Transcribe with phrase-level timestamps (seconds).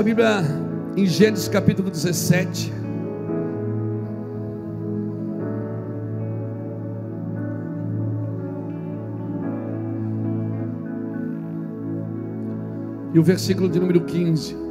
[0.00, 0.42] sua Bíblia
[0.96, 2.72] em Gênesis capítulo 17.
[13.12, 14.69] E o versículo de número 15.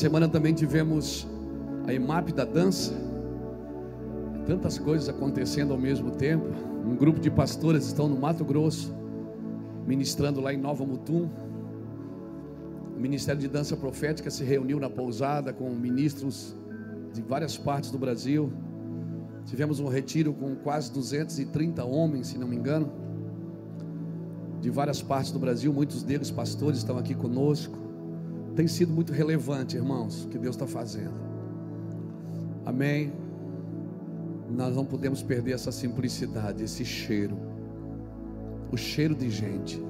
[0.00, 1.28] Semana também tivemos
[1.86, 2.94] a EMAP da dança.
[4.46, 6.46] Tantas coisas acontecendo ao mesmo tempo.
[6.86, 8.94] Um grupo de pastores estão no Mato Grosso,
[9.86, 11.28] ministrando lá em Nova Mutum.
[12.96, 16.56] O Ministério de Dança Profética se reuniu na pousada com ministros
[17.12, 18.50] de várias partes do Brasil.
[19.44, 22.90] Tivemos um retiro com quase 230 homens, se não me engano,
[24.62, 25.70] de várias partes do Brasil.
[25.74, 27.79] Muitos deles, pastores, estão aqui conosco.
[28.54, 31.14] Tem sido muito relevante, irmãos, o que Deus está fazendo.
[32.64, 33.12] Amém.
[34.50, 37.38] Nós não podemos perder essa simplicidade, esse cheiro.
[38.72, 39.82] O cheiro de gente,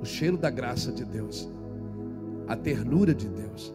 [0.00, 1.48] o cheiro da graça de Deus,
[2.48, 3.74] a ternura de Deus,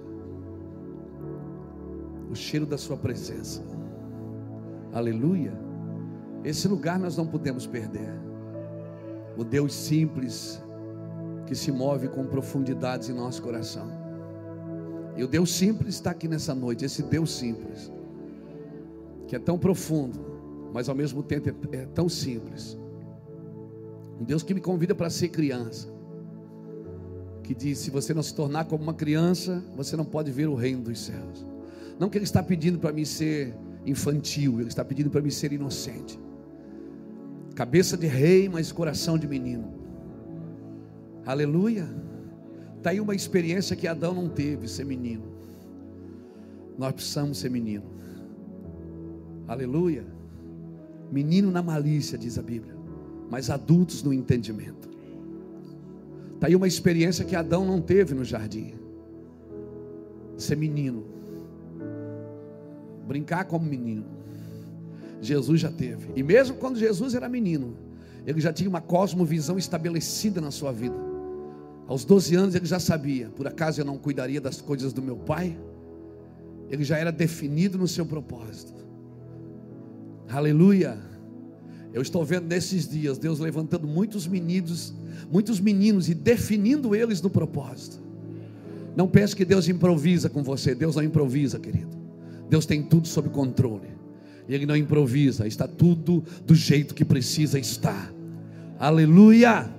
[2.30, 3.63] o cheiro da Sua presença.
[4.94, 5.53] Aleluia.
[6.44, 8.13] Esse lugar nós não podemos perder.
[9.38, 10.61] O Deus simples
[11.48, 13.90] que se move com profundidades em nosso coração.
[15.16, 17.92] E o Deus simples está aqui nessa noite, esse Deus simples,
[19.28, 20.20] que é tão profundo,
[20.72, 22.78] mas ao mesmo tempo é, é tão simples.
[24.20, 25.88] Um Deus que me convida para ser criança,
[27.44, 30.53] que diz: se você não se tornar como uma criança, você não pode ver o
[30.53, 31.48] reino dos céus.
[31.98, 35.52] Não que Ele está pedindo para mim ser infantil, Ele está pedindo para mim ser
[35.52, 36.20] inocente.
[37.56, 39.76] Cabeça de rei, mas coração de menino.
[41.27, 41.85] Aleluia.
[42.77, 45.25] Está aí uma experiência que Adão não teve, ser menino.
[46.77, 47.83] Nós precisamos ser menino.
[49.45, 50.05] Aleluia.
[51.11, 52.73] Menino na malícia, diz a Bíblia,
[53.29, 54.89] mas adultos no entendimento.
[56.35, 58.75] Está aí uma experiência que Adão não teve no jardim.
[60.38, 61.03] Ser menino.
[63.05, 64.05] Brincar como menino.
[65.21, 66.09] Jesus já teve.
[66.15, 67.75] E mesmo quando Jesus era menino,
[68.25, 71.16] ele já tinha uma cosmovisão estabelecida na sua vida.
[71.88, 75.16] Aos 12 anos ele já sabia, por acaso eu não cuidaria das coisas do meu
[75.16, 75.58] pai?
[76.70, 78.86] Ele já era definido no seu propósito.
[80.30, 80.98] Aleluia.
[81.94, 84.94] Eu estou vendo nesses dias Deus levantando muitos meninos,
[85.31, 88.06] muitos meninos e definindo eles no propósito.
[88.96, 91.96] Não pense que Deus improvisa com você, Deus não improvisa, querido.
[92.50, 93.96] Deus tem tudo sob controle.
[94.48, 98.12] E Ele não improvisa, está tudo do jeito que precisa estar.
[98.80, 99.76] Aleluia.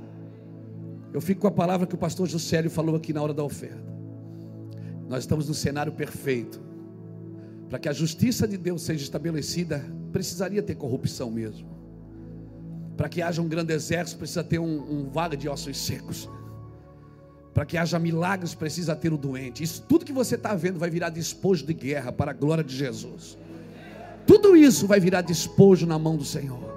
[1.13, 3.89] Eu fico com a palavra que o pastor Juscelio falou aqui na hora da oferta.
[5.09, 6.61] Nós estamos no cenário perfeito.
[7.69, 11.69] Para que a justiça de Deus seja estabelecida, precisaria ter corrupção mesmo.
[12.97, 16.29] Para que haja um grande exército, precisa ter um, um vale de ossos secos.
[17.55, 19.63] Para que haja milagres, precisa ter o doente.
[19.63, 22.75] Isso tudo que você está vendo vai virar despojo de guerra para a glória de
[22.75, 23.39] Jesus.
[24.27, 26.69] Tudo isso vai virar despojo na mão do Senhor.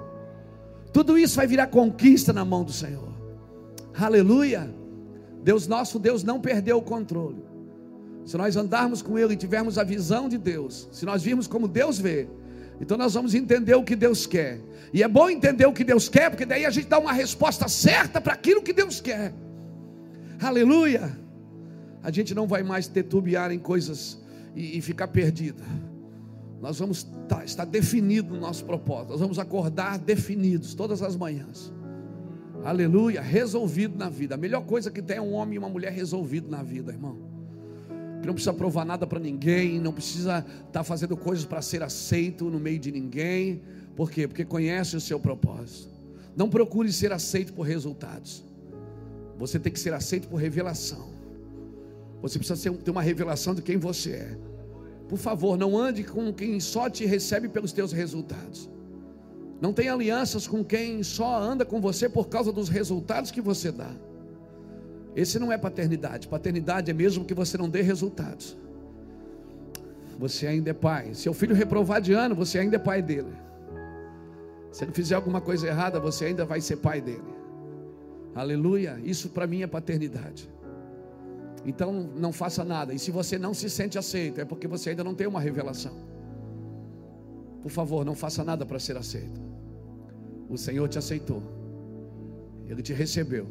[0.92, 3.11] Tudo isso vai virar conquista na mão do Senhor.
[3.94, 4.72] Aleluia.
[5.42, 7.44] Deus nosso Deus não perdeu o controle.
[8.24, 11.66] Se nós andarmos com Ele e tivermos a visão de Deus, se nós virmos como
[11.66, 12.28] Deus vê,
[12.80, 14.60] então nós vamos entender o que Deus quer.
[14.92, 17.68] E é bom entender o que Deus quer, porque daí a gente dá uma resposta
[17.68, 19.32] certa para aquilo que Deus quer.
[20.40, 21.16] Aleluia.
[22.02, 24.20] A gente não vai mais tetubiar em coisas
[24.54, 25.62] e, e ficar perdida.
[26.60, 29.10] Nós vamos tá, estar definido no nosso propósito.
[29.10, 31.72] Nós vamos acordar definidos todas as manhãs.
[32.64, 34.36] Aleluia, resolvido na vida.
[34.36, 37.18] A melhor coisa que tem é um homem e uma mulher resolvido na vida, irmão.
[38.20, 41.82] Que não precisa provar nada para ninguém, não precisa estar tá fazendo coisas para ser
[41.82, 43.62] aceito no meio de ninguém.
[43.96, 44.28] Por quê?
[44.28, 45.90] Porque conhece o seu propósito.
[46.36, 48.44] Não procure ser aceito por resultados.
[49.38, 51.10] Você tem que ser aceito por revelação.
[52.22, 54.38] Você precisa ter uma revelação de quem você é.
[55.08, 58.70] Por favor, não ande com quem só te recebe pelos teus resultados.
[59.62, 63.70] Não tem alianças com quem só anda com você por causa dos resultados que você
[63.70, 63.92] dá.
[65.14, 66.26] Esse não é paternidade.
[66.26, 68.56] Paternidade é mesmo que você não dê resultados.
[70.18, 71.14] Você ainda é pai.
[71.14, 73.32] Se o filho reprovar de ano, você ainda é pai dele.
[74.72, 77.32] Se ele fizer alguma coisa errada, você ainda vai ser pai dele.
[78.34, 78.98] Aleluia.
[79.04, 80.50] Isso para mim é paternidade.
[81.64, 82.92] Então não faça nada.
[82.92, 85.94] E se você não se sente aceito, é porque você ainda não tem uma revelação.
[87.62, 89.51] Por favor, não faça nada para ser aceito.
[90.52, 91.42] O Senhor te aceitou.
[92.68, 93.46] Ele te recebeu.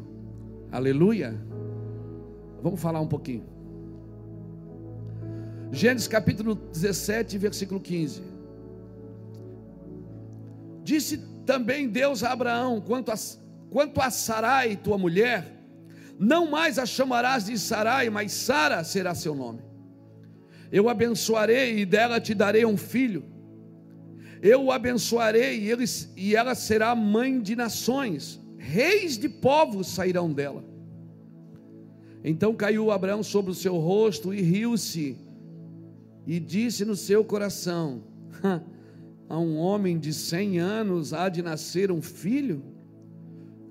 [0.70, 1.34] Aleluia.
[2.62, 3.44] Vamos falar um pouquinho.
[5.72, 8.22] Gênesis capítulo 17, versículo 15.
[10.84, 13.16] Disse também Deus a Abraão: quanto a,
[13.68, 15.60] quanto a Sarai, tua mulher,
[16.16, 19.60] não mais a chamarás de Sarai, mas Sara será seu nome.
[20.70, 23.31] Eu abençoarei e dela te darei um filho.
[24.42, 25.84] Eu o abençoarei e, ele,
[26.16, 30.64] e ela será mãe de nações, reis de povos sairão dela.
[32.24, 35.16] Então caiu Abraão sobre o seu rosto e riu-se,
[36.26, 38.02] e disse no seu coração:
[39.28, 42.64] A um homem de cem anos há de nascer um filho?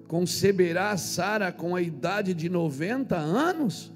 [0.07, 3.91] Conceberá Sara com a idade de noventa anos?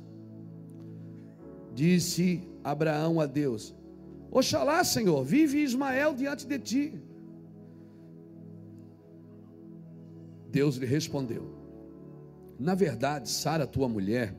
[1.73, 3.73] Disse Abraão a Deus:
[4.35, 6.93] Oxalá, Senhor, vive Ismael diante de ti.
[10.51, 11.55] Deus lhe respondeu:
[12.59, 14.35] Na verdade, Sara, tua mulher,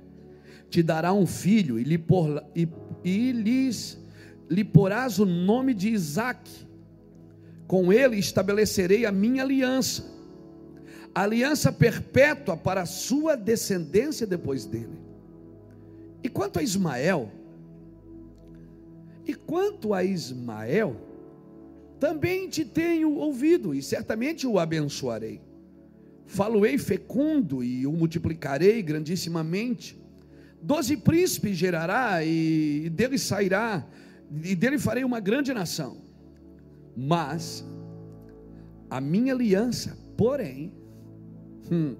[0.69, 2.69] te dará um filho e lhe, por, e,
[3.03, 3.99] e lhes,
[4.51, 6.67] lhe porás o nome de Isaque.
[7.67, 10.05] Com ele estabelecerei a minha aliança,
[11.15, 14.99] aliança perpétua para a sua descendência depois dele.
[16.23, 17.33] E quanto a Ismael,
[19.27, 20.97] e quanto a Ismael,
[21.99, 25.41] também te tenho ouvido e certamente o abençoarei.
[26.27, 29.99] Faloei fecundo e o multiplicarei grandissimamente
[30.63, 33.87] Doze príncipes gerará e dele sairá,
[34.43, 35.99] e dele farei uma grande nação.
[36.97, 37.65] Mas
[38.91, 40.73] a minha aliança, porém,
[41.71, 41.95] hum,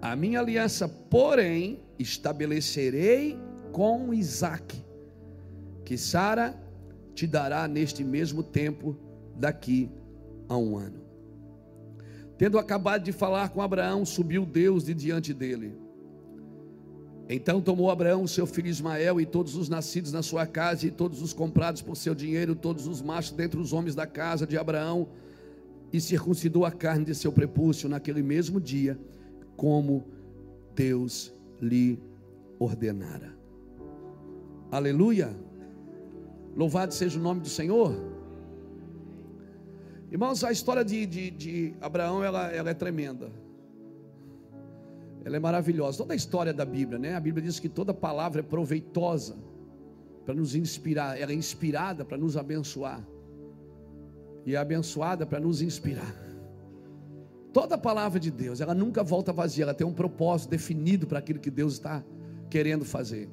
[0.00, 3.38] a minha aliança, porém, estabelecerei
[3.72, 4.83] com Isaac,
[5.84, 6.54] que Sara
[7.14, 8.96] te dará neste mesmo tempo,
[9.36, 9.90] daqui
[10.48, 11.02] a um ano.
[12.36, 15.84] Tendo acabado de falar com Abraão, subiu Deus de diante dele
[17.28, 21.22] então tomou Abraão seu filho Ismael e todos os nascidos na sua casa e todos
[21.22, 25.08] os comprados por seu dinheiro, todos os machos dentre os homens da casa de Abraão,
[25.92, 28.98] e circuncidou a carne de seu prepúcio naquele mesmo dia,
[29.56, 30.04] como
[30.74, 31.98] Deus lhe
[32.58, 33.32] ordenara.
[34.70, 35.34] Aleluia!
[36.56, 37.94] Louvado seja o nome do Senhor.
[40.10, 43.32] Irmãos, a história de, de, de Abraão ela, ela é tremenda.
[45.24, 45.98] Ela é maravilhosa.
[45.98, 47.14] Toda a história da Bíblia, né?
[47.16, 49.36] A Bíblia diz que toda palavra é proveitosa
[50.24, 53.04] para nos inspirar, ela é inspirada para nos abençoar.
[54.46, 56.14] E é abençoada para nos inspirar.
[57.52, 61.38] Toda palavra de Deus, ela nunca volta vazia, ela tem um propósito definido para aquilo
[61.38, 62.04] que Deus está
[62.50, 63.28] querendo fazer.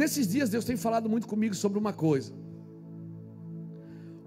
[0.00, 2.32] Nesses dias, Deus tem falado muito comigo sobre uma coisa.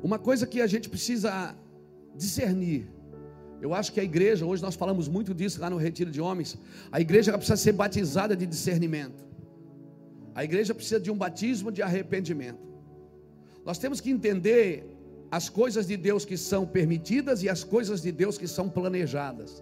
[0.01, 1.31] Uma coisa que a gente precisa
[2.15, 2.83] discernir.
[3.61, 6.57] Eu acho que a igreja, hoje nós falamos muito disso lá no Retiro de Homens,
[6.89, 9.25] a igreja precisa ser batizada de discernimento.
[10.33, 12.65] A igreja precisa de um batismo de arrependimento.
[13.65, 14.85] Nós temos que entender
[15.29, 19.61] as coisas de Deus que são permitidas e as coisas de Deus que são planejadas.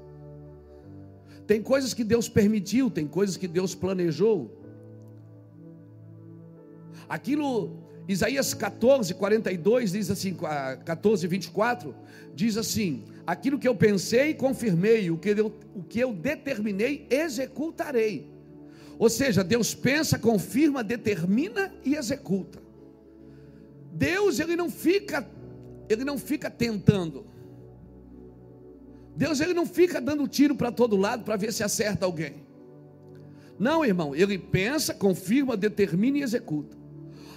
[1.48, 4.65] Tem coisas que Deus permitiu, tem coisas que Deus planejou.
[7.08, 10.36] Aquilo, Isaías 14, 42 diz assim,
[10.86, 11.96] 14, 24,
[12.34, 18.30] diz assim: aquilo que eu pensei, confirmei, o que eu, o que eu determinei, executarei.
[18.98, 22.60] Ou seja, Deus pensa, confirma, determina e executa.
[23.92, 25.28] Deus ele não fica,
[25.90, 27.26] ele não fica tentando.
[29.16, 32.46] Deus ele não fica dando tiro para todo lado para ver se acerta alguém.
[33.58, 36.85] Não, irmão, ele pensa, confirma, determina e executa.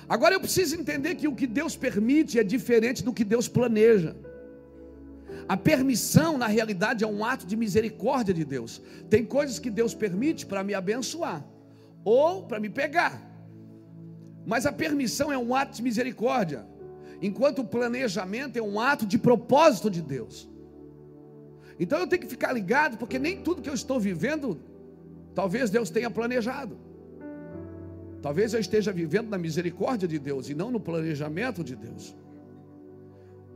[0.08, 4.16] Agora eu preciso entender que o que Deus permite é diferente do que Deus planeja.
[5.46, 8.80] A permissão, na realidade, é um ato de misericórdia de Deus.
[9.10, 11.44] Tem coisas que Deus permite para me abençoar
[12.04, 13.22] ou para me pegar.
[14.46, 16.66] Mas a permissão é um ato de misericórdia,
[17.20, 20.48] enquanto o planejamento é um ato de propósito de Deus.
[21.78, 24.58] Então eu tenho que ficar ligado, porque nem tudo que eu estou vivendo,
[25.34, 26.78] talvez Deus tenha planejado.
[28.20, 32.16] Talvez eu esteja vivendo na misericórdia de Deus e não no planejamento de Deus.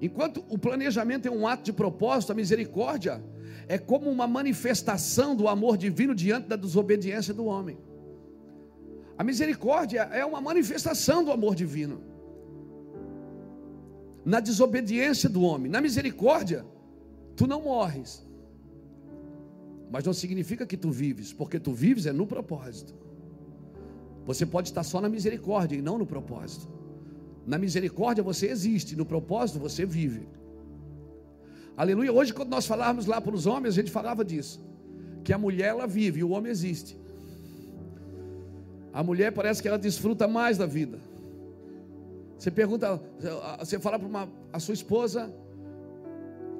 [0.01, 3.23] Enquanto o planejamento é um ato de propósito, a misericórdia
[3.69, 7.79] é como uma manifestação do amor divino diante da desobediência do homem.
[9.17, 12.01] A misericórdia é uma manifestação do amor divino.
[14.25, 16.65] Na desobediência do homem, na misericórdia,
[17.37, 18.27] tu não morres.
[19.91, 23.02] Mas não significa que tu vives, porque tu vives é no propósito.
[24.25, 26.69] Você pode estar só na misericórdia e não no propósito.
[27.47, 30.29] Na misericórdia você existe, no propósito você vive.
[31.77, 32.13] Aleluia.
[32.13, 34.61] Hoje, quando nós falávamos lá para os homens, a gente falava disso.
[35.25, 36.99] que a mulher ela vive e o homem existe.
[38.93, 40.99] A mulher parece que ela desfruta mais da vida.
[42.37, 43.01] Você pergunta,
[43.61, 45.33] você fala para uma, a sua esposa,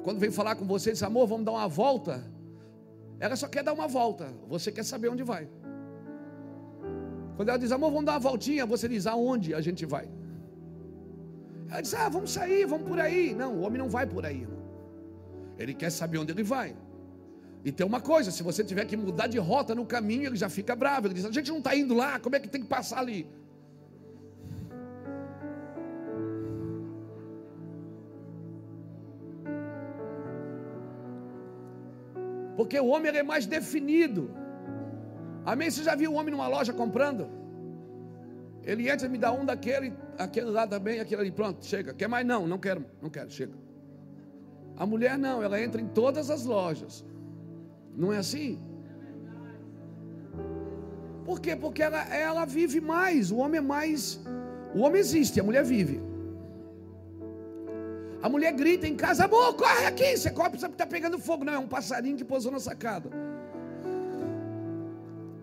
[0.05, 2.25] quando vem falar com você, diz: Amor, vamos dar uma volta.
[3.19, 5.49] Ela só quer dar uma volta, você quer saber onde vai.
[7.37, 10.09] Quando ela diz: Amor, vamos dar uma voltinha, você diz: Aonde a gente vai?
[11.71, 13.35] Ela diz: Ah, vamos sair, vamos por aí.
[13.35, 14.63] Não, o homem não vai por aí, irmão.
[15.59, 16.77] Ele quer saber onde ele vai.
[17.65, 20.49] E tem uma coisa: se você tiver que mudar de rota no caminho, ele já
[20.49, 21.07] fica bravo.
[21.07, 23.27] Ele diz: A gente não está indo lá, como é que tem que passar ali?
[32.57, 34.42] Porque o homem é mais definido.
[35.45, 35.71] Amém?
[35.71, 37.29] Você já viu um homem numa loja comprando?
[38.65, 41.93] Ele entra me dá um daquele, aquele lá também, aquele ali, pronto, chega.
[41.93, 42.25] Quer mais?
[42.25, 43.53] Não, não quero, não quero, chega.
[44.77, 47.05] A mulher não, ela entra em todas as lojas.
[47.97, 48.61] Não é assim?
[51.25, 51.57] Por quê?
[51.57, 54.21] Porque ela, ela vive mais, o homem é mais.
[54.75, 56.01] O homem existe, a mulher vive.
[58.23, 61.45] A mulher grita em casa, amor, corre aqui, você corre, você está pegando fogo.
[61.45, 63.11] Não, é um passarinho que pousou na sacada.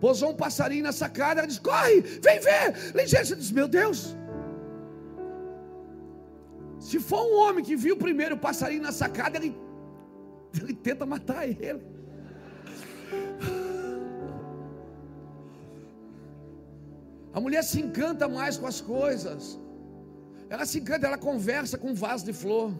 [0.00, 2.94] Pousou um passarinho na sacada, ela diz, corre, vem ver.
[2.94, 4.16] Ligeira, diz, meu Deus.
[6.78, 9.54] Se for um homem que viu primeiro o passarinho na sacada, ele,
[10.60, 11.82] ele tenta matar ele.
[17.32, 19.58] A mulher se encanta mais com as coisas.
[20.48, 22.72] Ela se encanta, ela conversa com um vaso de flor.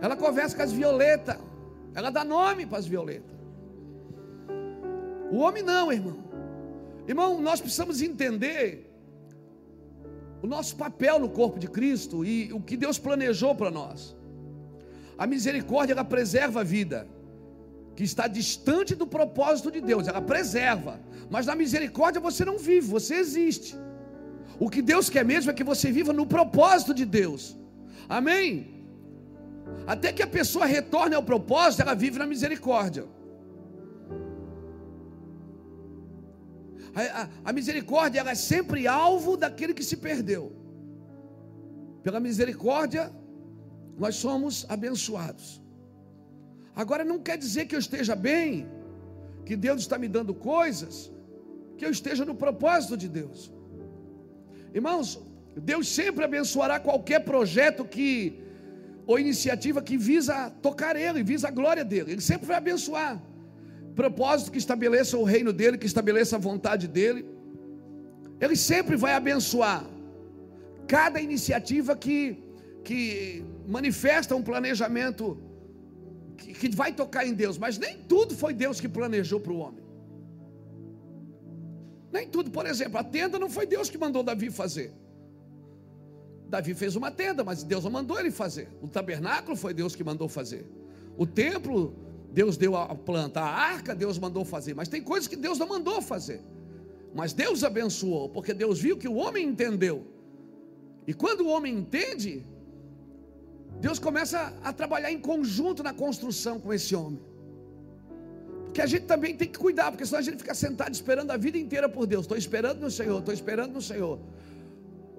[0.00, 1.38] Ela conversa com as violetas.
[1.98, 3.36] Ela dá nome para as violetas.
[5.34, 6.18] O homem não, irmão.
[7.08, 8.62] Irmão, nós precisamos entender
[10.42, 14.14] o nosso papel no corpo de Cristo e o que Deus planejou para nós.
[15.16, 17.08] A misericórdia ela preserva a vida
[17.96, 21.00] que está distante do propósito de Deus, ela preserva,
[21.30, 23.74] mas na misericórdia você não vive, você existe.
[24.60, 27.56] O que Deus quer mesmo é que você viva no propósito de Deus,
[28.06, 28.75] amém?
[29.86, 33.04] Até que a pessoa retorne ao propósito, ela vive na misericórdia.
[36.94, 40.52] A, a, a misericórdia é sempre alvo daquele que se perdeu.
[42.02, 43.12] Pela misericórdia,
[43.98, 45.62] nós somos abençoados.
[46.74, 48.68] Agora não quer dizer que eu esteja bem,
[49.44, 51.12] que Deus está me dando coisas,
[51.76, 53.52] que eu esteja no propósito de Deus.
[54.74, 55.20] Irmãos,
[55.56, 58.45] Deus sempre abençoará qualquer projeto que
[59.06, 62.12] ou iniciativa que visa tocar Ele, visa a glória dele.
[62.12, 63.22] Ele sempre vai abençoar.
[63.94, 67.24] Propósito que estabeleça o reino dele, que estabeleça a vontade dele.
[68.40, 69.84] Ele sempre vai abençoar
[70.86, 72.42] cada iniciativa que,
[72.84, 75.38] que manifesta um planejamento
[76.36, 79.58] que, que vai tocar em Deus, mas nem tudo foi Deus que planejou para o
[79.58, 79.84] homem.
[82.12, 84.92] Nem tudo, por exemplo, a tenda não foi Deus que mandou Davi fazer.
[86.48, 88.68] Davi fez uma tenda, mas Deus não mandou ele fazer.
[88.80, 90.64] O tabernáculo foi Deus que mandou fazer.
[91.16, 91.94] O templo,
[92.32, 93.40] Deus deu a planta.
[93.40, 94.74] A arca, Deus mandou fazer.
[94.74, 96.40] Mas tem coisas que Deus não mandou fazer.
[97.14, 100.06] Mas Deus abençoou, porque Deus viu que o homem entendeu.
[101.06, 102.44] E quando o homem entende,
[103.80, 107.20] Deus começa a trabalhar em conjunto na construção com esse homem.
[108.66, 111.36] Porque a gente também tem que cuidar, porque senão a gente fica sentado esperando a
[111.36, 112.24] vida inteira por Deus.
[112.24, 114.20] Estou esperando no Senhor, estou esperando no Senhor.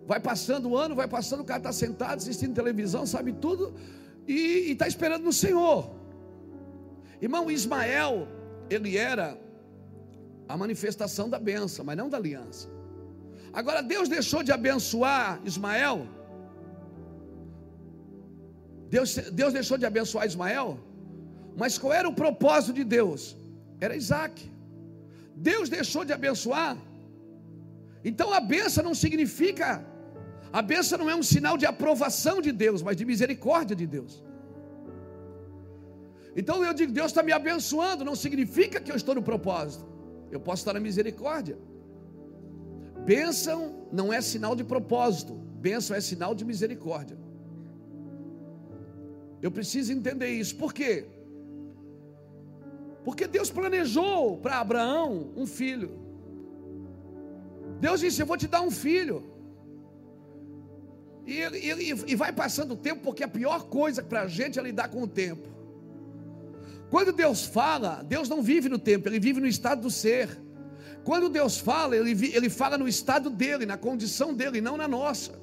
[0.08, 3.74] Vai passando o ano, vai passando, o cara está sentado assistindo televisão, sabe tudo,
[4.28, 5.80] e está esperando no Senhor.
[7.22, 8.28] Irmão, Ismael,
[8.70, 9.38] ele era
[10.48, 12.70] a manifestação da benção, mas não da aliança.
[13.52, 16.08] Agora, Deus deixou de abençoar Ismael
[18.90, 20.80] Deus, Deus deixou de abençoar Ismael,
[21.62, 23.36] mas qual era o propósito de Deus?
[23.80, 24.36] Era Isaac.
[25.36, 26.78] Deus deixou de abençoar,
[28.04, 29.86] então a benção não significa,
[30.52, 34.24] a benção não é um sinal de aprovação de Deus, mas de misericórdia de Deus.
[36.36, 39.86] Então eu digo, Deus está me abençoando, não significa que eu estou no propósito,
[40.32, 41.58] eu posso estar na misericórdia.
[43.06, 47.18] Bênção não é sinal de propósito, bênção é sinal de misericórdia.
[49.42, 50.56] Eu preciso entender isso.
[50.56, 51.06] Por quê?
[53.04, 55.92] Porque Deus planejou para Abraão um filho.
[57.80, 59.24] Deus disse: Eu vou te dar um filho.
[61.28, 64.62] E, e, e vai passando o tempo, porque a pior coisa para a gente é
[64.62, 65.46] lidar com o tempo.
[66.90, 70.30] Quando Deus fala, Deus não vive no tempo, Ele vive no estado do ser.
[71.04, 75.38] Quando Deus fala, Ele, ele fala no estado dele, na condição dele, não na nossa.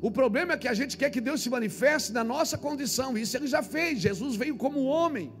[0.00, 3.18] O problema é que a gente quer que Deus se manifeste na nossa condição.
[3.18, 3.98] Isso ele já fez.
[3.98, 5.32] Jesus veio como homem.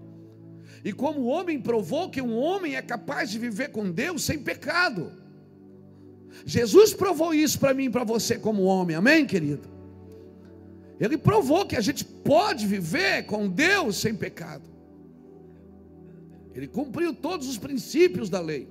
[0.84, 5.12] E como homem provou que um homem é capaz de viver com Deus sem pecado.
[6.44, 9.68] Jesus provou isso para mim e para você como homem, amém, querido?
[10.98, 14.64] Ele provou que a gente pode viver com Deus sem pecado.
[16.54, 18.68] Ele cumpriu todos os princípios da lei.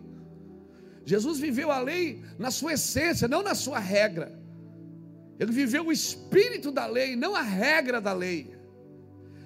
[1.05, 4.39] Jesus viveu a lei na sua essência, não na sua regra.
[5.39, 8.55] Ele viveu o espírito da lei, não a regra da lei.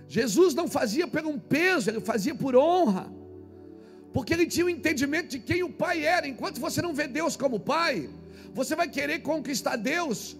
[0.07, 3.11] Jesus não fazia por um peso, ele fazia por honra.
[4.13, 6.27] Porque ele tinha o entendimento de quem o Pai era.
[6.27, 8.09] Enquanto você não vê Deus como Pai,
[8.53, 10.35] você vai querer conquistar Deus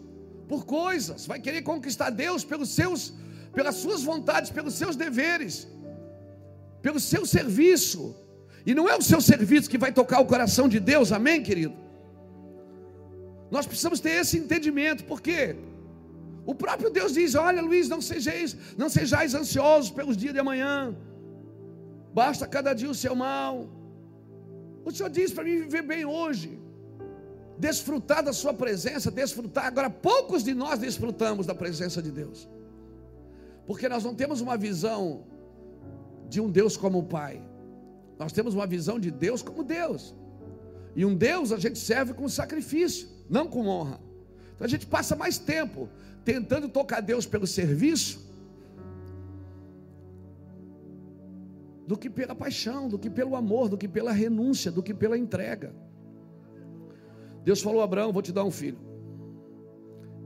[0.47, 3.13] por coisas, vai querer conquistar Deus pelos seus,
[3.53, 5.67] pelas suas vontades, pelos seus deveres,
[6.81, 8.15] pelo seu serviço.
[8.65, 11.75] E não é o seu serviço que vai tocar o coração de Deus, amém, querido?
[13.51, 15.55] Nós precisamos ter esse entendimento, porque
[16.45, 20.95] o próprio Deus diz: Olha, Luiz, não sejais, não sejais ansiosos pelos dias de amanhã,
[22.13, 23.67] basta cada dia o seu mal.
[24.83, 26.59] O Senhor diz para mim viver bem hoje,
[27.57, 29.65] desfrutar da Sua presença, desfrutar.
[29.65, 32.47] Agora, poucos de nós desfrutamos da presença de Deus,
[33.67, 35.23] porque nós não temos uma visão
[36.27, 37.41] de um Deus como o Pai,
[38.17, 40.15] nós temos uma visão de Deus como Deus,
[40.95, 44.01] e um Deus a gente serve com sacrifício não com honra.
[44.55, 45.87] Então a gente passa mais tempo
[46.25, 48.28] tentando tocar Deus pelo serviço
[51.89, 55.17] do que pela paixão, do que pelo amor, do que pela renúncia, do que pela
[55.17, 55.73] entrega.
[57.43, 58.77] Deus falou a Abraão: Vou te dar um filho,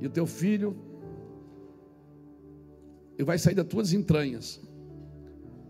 [0.02, 0.76] e o teu filho
[3.14, 4.60] ele vai sair das tuas entranhas.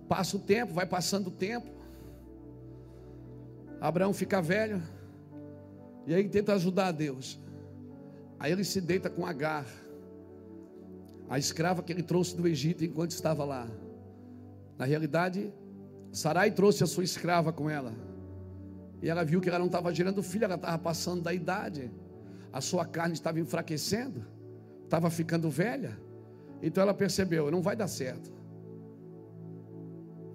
[0.09, 1.67] Passa o tempo, vai passando o tempo.
[3.79, 4.81] Abraão fica velho.
[6.07, 7.39] E aí tenta ajudar a Deus.
[8.39, 9.67] Aí ele se deita com Agar,
[11.29, 13.69] a escrava que ele trouxe do Egito enquanto estava lá.
[14.75, 15.53] Na realidade,
[16.13, 17.91] Sarai trouxe a sua escrava com ela.
[19.01, 21.91] E ela viu que ela não estava gerando filho, ela estava passando da idade.
[22.53, 24.23] A sua carne estava enfraquecendo,
[24.83, 25.99] estava ficando velha.
[26.61, 28.31] Então ela percebeu, não vai dar certo.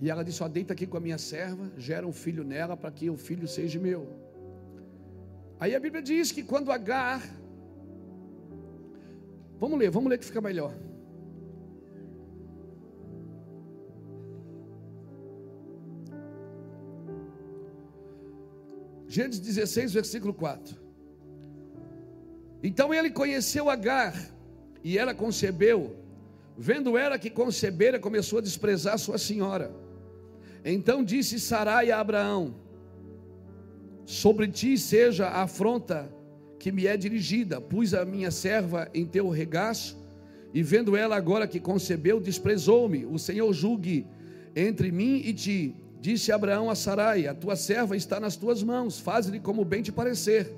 [0.00, 3.08] E ela disse: deita aqui com a minha serva, gera um filho nela para que
[3.08, 4.08] o filho seja meu.
[5.60, 7.22] Aí a Bíblia diz que quando Agar.
[9.60, 10.74] Vamos ler, vamos ler que fica melhor.
[19.08, 20.76] Gênesis 16, versículo 4.
[22.62, 24.14] Então ele conheceu Agar,
[24.84, 25.96] e ela concebeu.
[26.56, 29.74] Vendo ela que concebera, começou a desprezar sua senhora.
[30.64, 32.54] Então disse Sarai a Abraão:
[34.04, 36.12] sobre ti seja a afronta
[36.58, 37.60] que me é dirigida.
[37.60, 39.96] Pus a minha serva em teu regaço,
[40.52, 43.06] e vendo ela agora que concebeu, desprezou-me.
[43.06, 44.06] O Senhor julgue
[44.54, 45.74] entre mim e ti.
[46.00, 49.92] Disse Abraão a Sarai: A tua serva está nas tuas mãos, faz-lhe como bem te
[49.92, 50.54] parecer.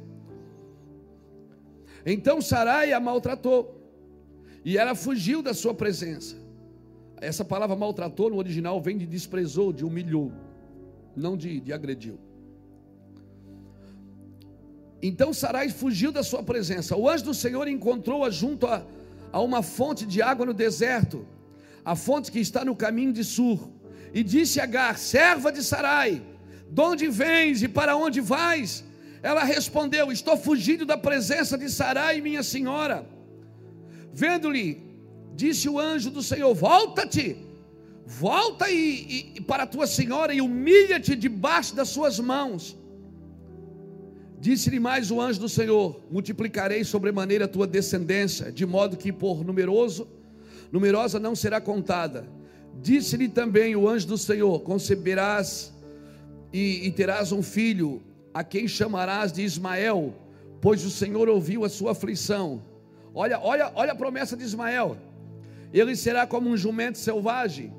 [2.04, 3.80] Então Sarai a maltratou,
[4.64, 6.36] e ela fugiu da sua presença.
[7.20, 10.32] Essa palavra maltratou no original vem de desprezou, de humilhou,
[11.14, 12.18] não de, de agrediu.
[15.02, 16.96] Então Sarai fugiu da sua presença.
[16.96, 18.84] O anjo do Senhor encontrou-a junto a,
[19.32, 21.26] a uma fonte de água no deserto,
[21.84, 23.79] a fonte que está no caminho de Sur.
[24.12, 26.22] E disse Agar, serva de Sarai,
[26.68, 28.84] de onde vens e para onde vais?
[29.22, 33.06] Ela respondeu: Estou fugindo da presença de Sarai, minha senhora.
[34.12, 34.82] Vendo-lhe,
[35.34, 37.36] disse o anjo do Senhor: Volta-te,
[38.06, 42.76] volta e, e, para tua senhora e humilha-te debaixo das suas mãos.
[44.40, 49.44] Disse-lhe mais o anjo do Senhor: Multiplicarei sobremaneira a tua descendência, de modo que por
[49.44, 50.08] numeroso,
[50.72, 52.26] numerosa não será contada.
[52.82, 55.72] Disse-lhe também o anjo do Senhor: Conceberás
[56.52, 58.02] e, e terás um filho,
[58.32, 60.14] a quem chamarás de Ismael,
[60.60, 62.62] pois o Senhor ouviu a sua aflição.
[63.14, 64.96] Olha, olha, olha a promessa de Ismael.
[65.72, 67.72] Ele será como um jumento selvagem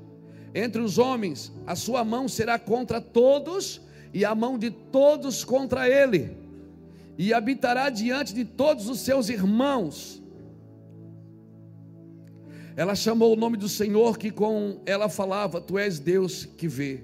[0.53, 3.81] entre os homens, a sua mão será contra todos
[4.13, 6.41] e a mão de todos contra ele
[7.17, 10.20] e habitará diante de todos os seus irmãos.
[12.81, 17.03] Ela chamou o nome do Senhor que com ela falava: Tu és Deus que vê.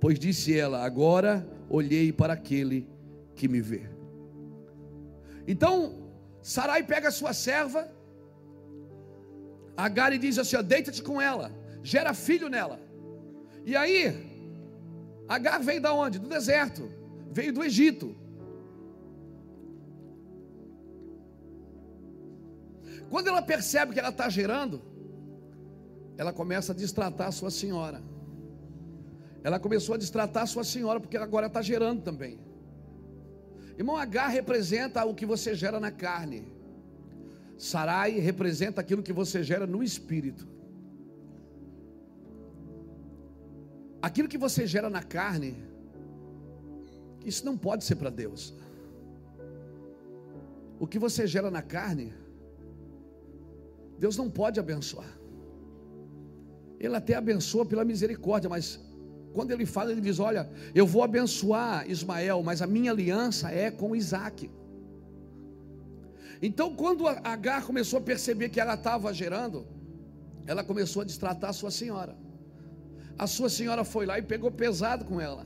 [0.00, 2.88] Pois disse ela: Agora olhei para aquele
[3.36, 3.82] que me vê.
[5.46, 6.08] Então,
[6.40, 7.92] Sarai pega a sua serva,
[9.76, 11.52] Agar e diz assim: Deita-te com ela,
[11.82, 12.80] gera filho nela.
[13.66, 14.00] E aí,
[15.28, 16.18] Agar veio da onde?
[16.18, 16.90] Do deserto,
[17.30, 18.16] veio do Egito.
[23.10, 24.88] Quando ela percebe que ela está gerando,
[26.20, 27.98] ela começa a destratar a sua senhora.
[29.42, 32.38] Ela começou a destratar a sua senhora, porque agora está gerando também.
[33.78, 36.40] Irmão, H representa o que você gera na carne.
[37.56, 40.46] Sarai representa aquilo que você gera no espírito.
[44.02, 45.52] Aquilo que você gera na carne,
[47.24, 48.52] isso não pode ser para Deus.
[50.78, 52.12] O que você gera na carne,
[53.98, 55.19] Deus não pode abençoar.
[56.80, 58.80] Ele até abençoa pela misericórdia, mas
[59.34, 63.70] quando ele fala, ele diz: Olha, eu vou abençoar Ismael, mas a minha aliança é
[63.70, 64.50] com Isaac.
[66.42, 69.66] Então, quando Agar começou a perceber que ela estava gerando,
[70.46, 72.16] ela começou a destratar a sua senhora.
[73.18, 75.44] A sua senhora foi lá e pegou pesado com ela.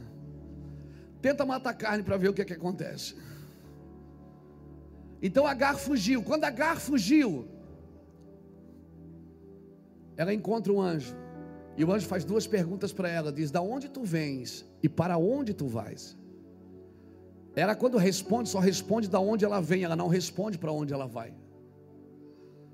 [1.20, 3.16] Tenta matar carne para ver o que, é que acontece.
[5.20, 6.22] Então Agar fugiu.
[6.22, 7.48] Quando Agar fugiu,
[10.16, 11.23] ela encontra um anjo.
[11.76, 15.16] E o anjo faz duas perguntas para ela: diz, Da onde tu vens e para
[15.18, 16.16] onde tu vais?
[17.56, 21.06] Ela, quando responde, só responde da onde ela vem, ela não responde para onde ela
[21.06, 21.32] vai.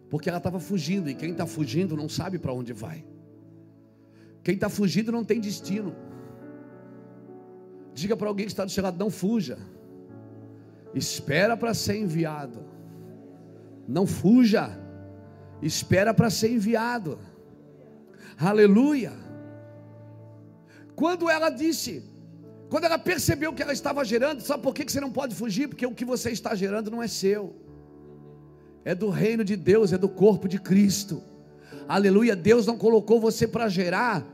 [0.08, 3.04] Porque ela estava fugindo, e quem está fugindo não sabe para onde vai.
[4.42, 5.94] Quem está fugindo não tem destino.
[7.94, 9.58] Diga para alguém que está do seu lado: não fuja.
[10.94, 12.64] Espera para ser enviado.
[13.86, 14.78] Não fuja.
[15.62, 17.18] Espera para ser enviado.
[18.40, 19.12] Aleluia.
[20.96, 22.02] Quando ela disse,
[22.70, 25.68] quando ela percebeu que ela estava gerando, sabe por que você não pode fugir?
[25.68, 27.54] Porque o que você está gerando não é seu,
[28.82, 31.22] é do reino de Deus, é do corpo de Cristo.
[31.86, 32.34] Aleluia.
[32.34, 34.26] Deus não colocou você para gerar,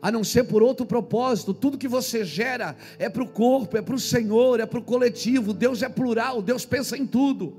[0.00, 1.52] a não ser por outro propósito.
[1.52, 4.84] Tudo que você gera é para o corpo, é para o Senhor, é para o
[4.84, 5.52] coletivo.
[5.52, 7.56] Deus é plural, Deus pensa em tudo.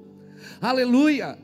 [0.61, 1.37] Aleluia.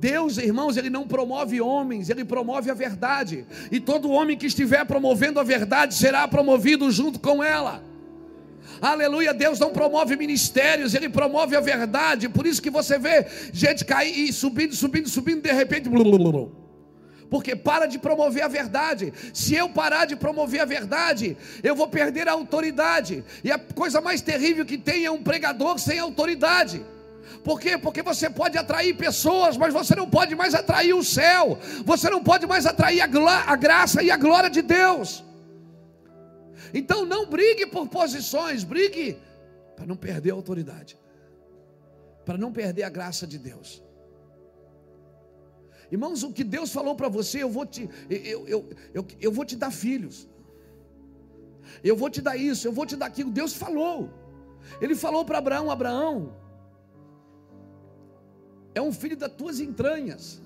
[0.00, 3.46] Deus, irmãos, ele não promove homens, ele promove a verdade.
[3.70, 7.82] E todo homem que estiver promovendo a verdade será promovido junto com ela.
[8.80, 12.28] Aleluia, Deus não promove ministérios, ele promove a verdade.
[12.28, 15.88] Por isso que você vê gente cair e subindo, subindo, subindo, de repente,
[17.30, 19.12] porque para de promover a verdade.
[19.32, 23.24] Se eu parar de promover a verdade, eu vou perder a autoridade.
[23.42, 26.84] E a coisa mais terrível que tem é um pregador sem autoridade.
[27.42, 27.76] Por quê?
[27.76, 31.58] Porque você pode atrair pessoas, mas você não pode mais atrair o céu.
[31.84, 33.06] Você não pode mais atrair a,
[33.52, 35.24] a graça e a glória de Deus.
[36.72, 39.16] Então não brigue por posições, brigue
[39.76, 40.98] para não perder a autoridade,
[42.24, 43.82] para não perder a graça de Deus.
[45.90, 49.44] Irmãos, o que Deus falou para você, eu vou te, eu, eu, eu, eu vou
[49.44, 50.28] te dar filhos.
[51.82, 53.30] Eu vou te dar isso, eu vou te dar aquilo.
[53.30, 54.10] Deus falou.
[54.80, 56.34] Ele falou para Abraão: Abraão,
[58.74, 60.40] é um filho das tuas entranhas.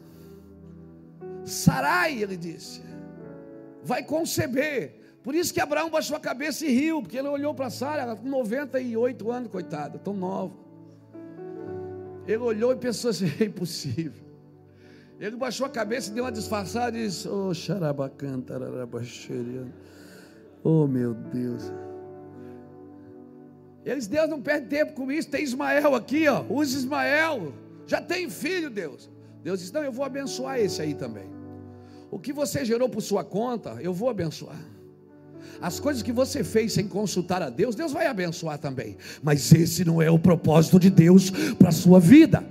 [1.44, 2.82] Sarai, ele disse,
[3.82, 4.98] vai conceber.
[5.22, 8.16] Por isso que Abraão baixou a cabeça e riu, porque ele olhou para Sara, ela
[8.16, 10.54] com 98 anos, coitada, tão nova.
[12.26, 14.22] Ele olhou e pensou assim: é impossível.
[15.18, 18.58] Ele baixou a cabeça e deu uma disfarçada e disse: Oh, xarabacanta,
[20.62, 21.72] Oh, meu Deus.
[23.84, 25.30] Eles, Deus não perde tempo com isso.
[25.30, 26.44] Tem Ismael aqui, ó.
[26.48, 27.52] Usa Ismael
[27.88, 29.10] já tem filho, Deus.
[29.42, 31.28] Deus diz: Não, eu vou abençoar esse aí também.
[32.10, 34.60] O que você gerou por sua conta, eu vou abençoar.
[35.60, 38.98] As coisas que você fez sem consultar a Deus, Deus vai abençoar também.
[39.22, 42.44] Mas esse não é o propósito de Deus para a sua vida.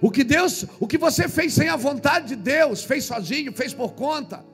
[0.00, 3.74] O que Deus, o que você fez sem a vontade de Deus, fez sozinho, fez
[3.74, 4.44] por conta.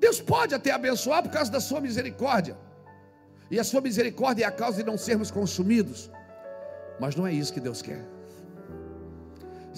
[0.00, 2.58] Deus pode até abençoar por causa da sua misericórdia.
[3.48, 6.10] E a sua misericórdia é a causa de não sermos consumidos.
[6.98, 8.17] Mas não é isso que Deus quer.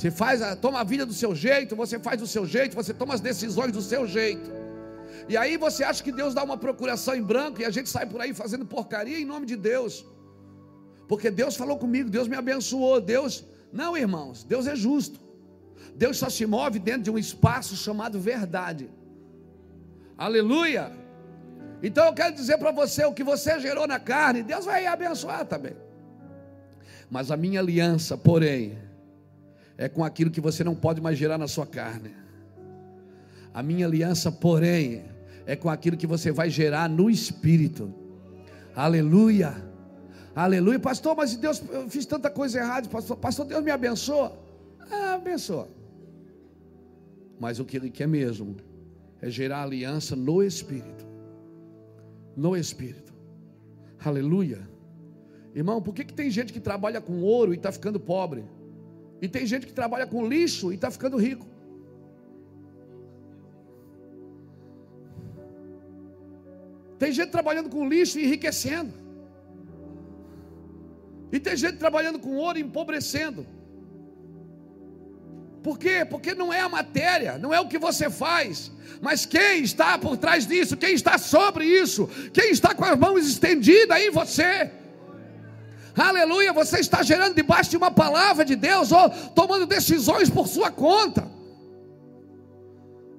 [0.01, 3.13] Você faz, toma a vida do seu jeito, você faz do seu jeito, você toma
[3.13, 4.51] as decisões do seu jeito.
[5.29, 8.07] E aí você acha que Deus dá uma procuração em branco e a gente sai
[8.07, 10.07] por aí fazendo porcaria em nome de Deus.
[11.07, 13.45] Porque Deus falou comigo, Deus me abençoou, Deus.
[13.71, 15.21] Não, irmãos, Deus é justo.
[15.95, 18.89] Deus só se move dentro de um espaço chamado verdade.
[20.17, 20.91] Aleluia.
[21.83, 25.45] Então eu quero dizer para você o que você gerou na carne, Deus vai abençoar
[25.45, 25.77] também.
[27.11, 28.79] Mas a minha aliança, porém,
[29.81, 32.15] é com aquilo que você não pode mais gerar na sua carne.
[33.55, 35.05] A minha aliança, porém,
[35.47, 37.91] é com aquilo que você vai gerar no espírito.
[38.77, 39.57] Aleluia.
[40.37, 40.79] Aleluia.
[40.79, 43.17] Pastor, mas Deus, eu fiz tanta coisa errada, pastor.
[43.17, 44.39] Pastor, Deus me abençoa.
[44.91, 45.67] Ah, abençoa.
[47.41, 48.59] Mas o que ele quer mesmo
[49.23, 51.07] é gerar aliança no espírito.
[52.37, 53.15] No espírito.
[54.05, 54.61] Aleluia.
[55.55, 58.45] Irmão, por que, que tem gente que trabalha com ouro e está ficando pobre?
[59.21, 61.47] E tem gente que trabalha com lixo e está ficando rico.
[66.99, 68.93] Tem gente trabalhando com lixo e enriquecendo.
[71.33, 73.47] E tem gente trabalhando com ouro e empobrecendo.
[75.63, 76.07] Por quê?
[76.09, 80.17] Porque não é a matéria, não é o que você faz, mas quem está por
[80.17, 84.71] trás disso, quem está sobre isso, quem está com as mãos estendidas em você.
[86.09, 90.71] Aleluia, você está gerando debaixo de uma palavra de Deus ou tomando decisões por sua
[90.71, 91.29] conta.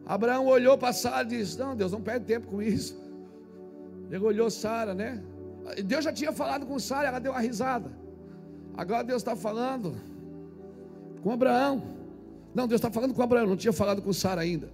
[0.04, 3.00] Abraão olhou para Sara e disse: Não, Deus, não perde tempo com isso.
[4.10, 5.24] Ele olhou Sara, né?
[5.86, 7.91] Deus já tinha falado com Sara, ela deu uma risada.
[8.76, 9.96] Agora Deus está falando
[11.22, 11.84] com Abraão.
[12.54, 14.70] Não, Deus está falando com Abraão, não tinha falado com Sara ainda.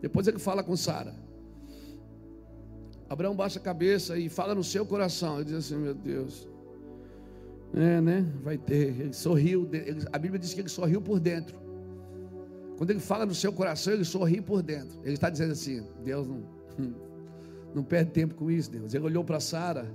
[0.00, 1.14] Depois ele fala com Sara.
[3.10, 5.36] Abraão baixa a cabeça e fala no seu coração.
[5.36, 6.48] Ele diz assim: Meu Deus,
[7.74, 8.26] é, né?
[8.42, 9.00] Vai ter.
[9.00, 9.68] Ele sorriu.
[9.72, 11.58] Ele, a Bíblia diz que ele sorriu por dentro.
[12.76, 14.98] Quando ele fala no seu coração, ele sorri por dentro.
[15.02, 16.42] Ele está dizendo assim: Deus não,
[17.74, 18.94] não perde tempo com isso, Deus.
[18.94, 19.90] Ele olhou para Sara.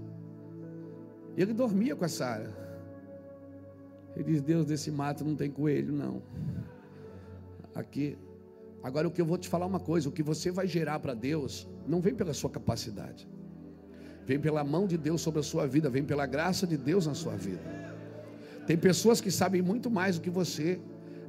[1.36, 2.54] Ele dormia com a Sara.
[4.16, 6.22] Ele diz: Deus, desse mato não tem coelho, não.
[7.74, 8.18] Aqui.
[8.84, 11.14] Agora, o que eu vou te falar uma coisa: o que você vai gerar para
[11.16, 13.28] Deus, não vem pela sua capacidade
[14.26, 17.14] vem pela mão de Deus sobre a sua vida, vem pela graça de Deus na
[17.14, 17.62] sua vida.
[18.66, 20.80] Tem pessoas que sabem muito mais do que você,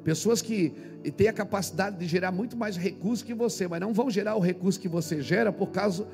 [0.04, 0.72] pessoas que
[1.16, 4.40] têm a capacidade de gerar muito mais recursos que você, mas não vão gerar o
[4.40, 6.06] recurso que você gera por causa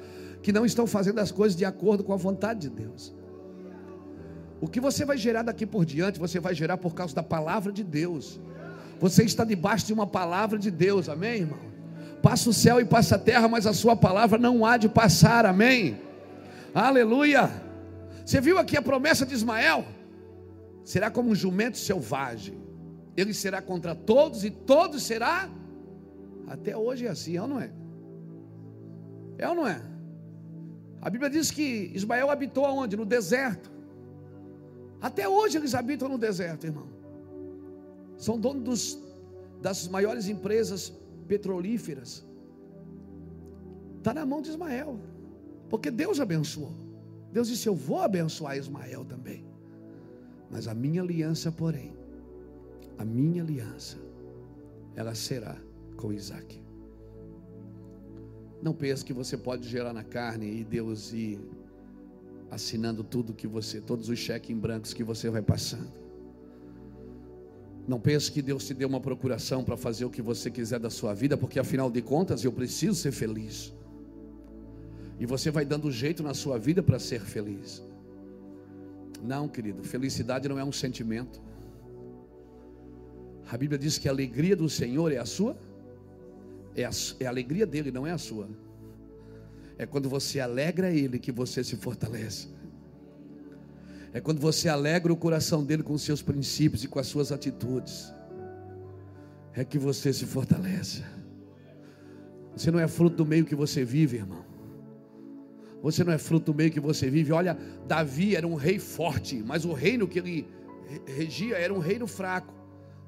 [0.43, 3.15] que não estão fazendo as coisas de acordo com a vontade de Deus.
[4.61, 7.73] O que você vai gerar daqui por diante, você vai gerar por causa da palavra
[7.73, 8.41] de Deus.
[8.99, 11.71] Você está debaixo de uma palavra de Deus, amém, irmão?
[12.23, 15.47] Passa o céu e passa a terra, mas a sua palavra não há de passar,
[15.47, 15.99] amém?
[16.75, 17.51] Aleluia.
[18.25, 19.85] Você viu aqui a promessa de Ismael?
[20.85, 22.59] Será como um jumento selvagem.
[23.17, 25.51] Ele será contra todos e todos será.
[26.47, 27.73] Até hoje é assim, é ou não é?
[29.39, 29.83] É ou não é?
[31.01, 32.97] A Bíblia diz que Ismael habitou aonde?
[32.97, 33.71] No deserto.
[35.01, 36.89] Até hoje eles habitam no deserto, irmão.
[38.19, 38.99] São donos dos,
[39.63, 40.93] das maiores empresas
[41.27, 42.25] petrolíferas.
[43.99, 44.99] Está na mão de Ismael.
[45.71, 46.75] Porque Deus abençoou.
[47.33, 49.47] Deus disse: Eu vou abençoar Ismael também.
[50.51, 51.95] Mas a minha aliança, porém,
[52.99, 53.97] a minha aliança,
[54.97, 55.57] ela será
[55.97, 56.61] com Isaac.
[58.61, 61.41] Não pense que você pode gerar na carne e Deus ir
[62.51, 66.01] assinando tudo que você, todos os cheques em brancos que você vai passando.
[67.87, 70.91] Não pense que Deus te deu uma procuração para fazer o que você quiser da
[70.91, 73.73] sua vida, porque afinal de contas eu preciso ser feliz.
[75.21, 77.83] E você vai dando jeito na sua vida para ser feliz.
[79.23, 81.43] Não, querido, felicidade não é um sentimento.
[83.47, 85.59] A Bíblia diz que a alegria do Senhor é a sua,
[86.75, 88.49] é a, é a alegria dele, não é a sua.
[89.77, 92.49] É quando você alegra Ele que você se fortalece.
[94.15, 98.13] É quando você alegra o coração dele com seus princípios e com as suas atitudes.
[99.53, 101.03] É que você se fortalece.
[102.57, 104.50] Você não é fruto do meio que você vive, irmão.
[105.83, 107.33] Você não é fruto do meio que você vive.
[107.33, 110.49] Olha, Davi era um rei forte, mas o reino que ele
[111.07, 112.53] regia era um reino fraco.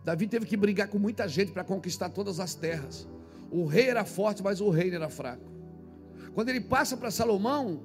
[0.05, 3.09] Davi teve que brigar com muita gente para conquistar todas as terras.
[3.51, 5.51] O rei era forte, mas o reino era fraco.
[6.35, 7.85] Quando ele passa para Salomão,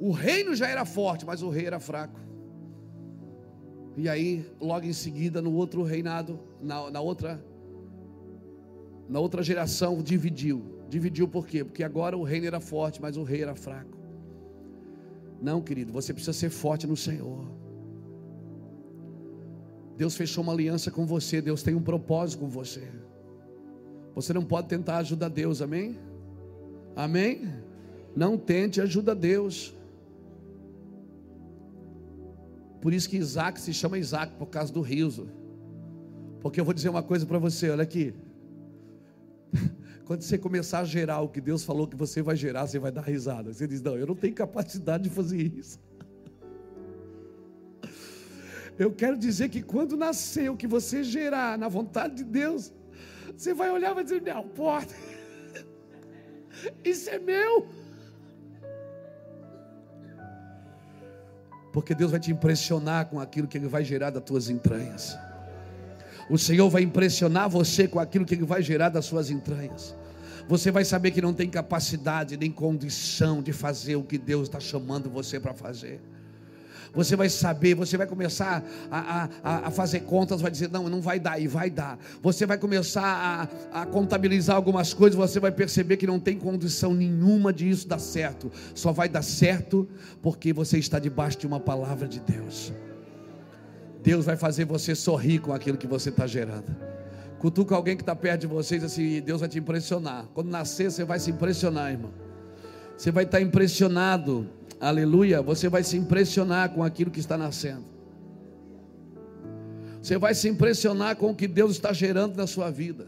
[0.00, 2.18] o reino já era forte, mas o rei era fraco.
[3.96, 7.44] E aí, logo em seguida, no outro reinado, na, na outra
[9.08, 10.73] na outra geração dividiu.
[10.88, 11.64] Dividiu por quê?
[11.64, 13.96] Porque agora o reino era forte, mas o rei era fraco.
[15.40, 17.44] Não, querido, você precisa ser forte no Senhor.
[19.96, 22.88] Deus fechou uma aliança com você, Deus tem um propósito com você.
[24.14, 25.98] Você não pode tentar ajudar Deus, amém?
[26.96, 27.52] Amém?
[28.14, 29.74] Não tente ajudar Deus.
[32.80, 35.28] Por isso que Isaac se chama Isaac, por causa do riso.
[36.40, 38.14] Porque eu vou dizer uma coisa para você, olha aqui.
[40.04, 42.92] Quando você começar a gerar o que Deus falou que você vai gerar, você vai
[42.92, 43.52] dar risada.
[43.52, 45.78] Você diz: Não, eu não tenho capacidade de fazer isso.
[48.78, 52.72] Eu quero dizer que quando nascer o que você gerar na vontade de Deus,
[53.34, 54.94] você vai olhar e vai dizer: Não, porta,
[56.84, 57.66] isso é meu.
[61.72, 65.16] Porque Deus vai te impressionar com aquilo que Ele vai gerar das tuas entranhas.
[66.28, 69.94] O Senhor vai impressionar você com aquilo que Ele vai gerar das suas entranhas.
[70.48, 74.60] Você vai saber que não tem capacidade nem condição de fazer o que Deus está
[74.60, 76.00] chamando você para fazer.
[76.94, 81.00] Você vai saber, você vai começar a, a, a fazer contas, vai dizer, não, não
[81.00, 81.98] vai dar, e vai dar.
[82.22, 86.94] Você vai começar a, a contabilizar algumas coisas, você vai perceber que não tem condição
[86.94, 88.50] nenhuma de isso dar certo.
[88.74, 89.88] Só vai dar certo
[90.22, 92.72] porque você está debaixo de uma palavra de Deus.
[94.04, 96.76] Deus vai fazer você sorrir com aquilo que você está gerando.
[97.38, 100.26] Cutuca alguém que está perto de vocês assim, Deus vai te impressionar.
[100.34, 102.12] Quando nascer, você vai se impressionar, irmão.
[102.98, 104.46] Você vai estar impressionado,
[104.78, 105.40] aleluia.
[105.40, 107.84] Você vai se impressionar com aquilo que está nascendo.
[110.02, 113.06] Você vai se impressionar com o que Deus está gerando na sua vida.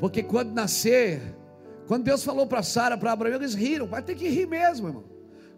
[0.00, 1.22] Porque quando nascer,
[1.86, 3.86] quando Deus falou para Sara, para Abraão, eles riram.
[3.86, 5.11] Vai ter que rir mesmo, irmão.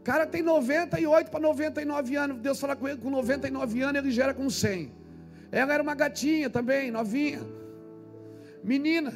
[0.05, 2.39] Cara tem 98 para 99 anos.
[2.41, 4.93] Deus fala com ele com 99 anos, ele gera com 100.
[5.51, 7.41] Ela era uma gatinha também, novinha.
[8.63, 9.15] Menina.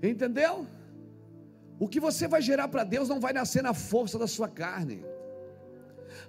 [0.00, 0.66] Entendeu?
[1.80, 5.04] O que você vai gerar para Deus não vai nascer na força da sua carne.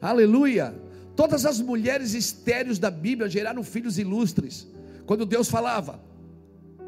[0.02, 0.74] Aleluia.
[1.16, 4.68] Todas as mulheres estéreis da Bíblia geraram filhos ilustres.
[5.06, 6.02] Quando Deus falava,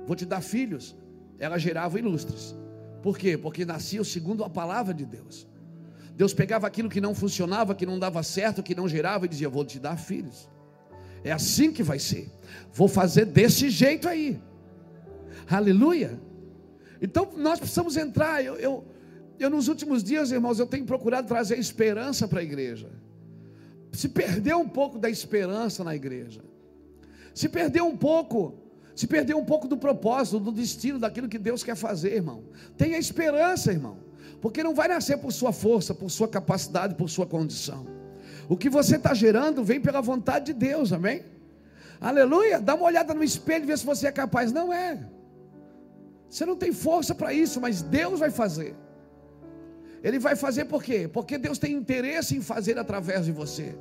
[0.08, 0.96] vou te dar filhos,
[1.38, 2.56] ela gerava ilustres.
[3.04, 3.38] Por quê?
[3.38, 5.46] Porque nasciam segundo a palavra de Deus.
[6.16, 9.50] Deus pegava aquilo que não funcionava, que não dava certo, que não gerava e dizia:
[9.50, 10.50] Vou te dar filhos.
[11.24, 12.30] É assim que vai ser.
[12.72, 14.40] Vou fazer desse jeito aí.
[15.50, 16.20] Aleluia.
[17.02, 18.44] Então nós precisamos entrar.
[18.44, 18.86] Eu, eu,
[19.40, 22.90] eu, nos últimos dias, irmãos, eu tenho procurado trazer esperança para a igreja.
[23.92, 26.42] Se perdeu um pouco da esperança na igreja.
[27.34, 28.56] Se perdeu um pouco,
[28.96, 32.44] se perdeu um pouco do propósito, do destino, daquilo que Deus quer fazer, irmão.
[32.78, 33.98] Tenha esperança, irmão.
[34.44, 37.88] Porque não vai nascer por sua força, por sua capacidade, por sua condição.
[38.50, 41.24] O que você está gerando vem pela vontade de Deus, amém?
[42.02, 42.60] Aleluia.
[42.60, 44.52] Dá uma olhada no espelho e vê se você é capaz.
[44.52, 45.00] Não é.
[46.30, 48.76] Você não tem força para isso, mas Deus vai fazer.
[50.04, 51.08] Ele vai fazer por quê?
[51.08, 53.74] Porque Deus tem interesse em fazer através de você.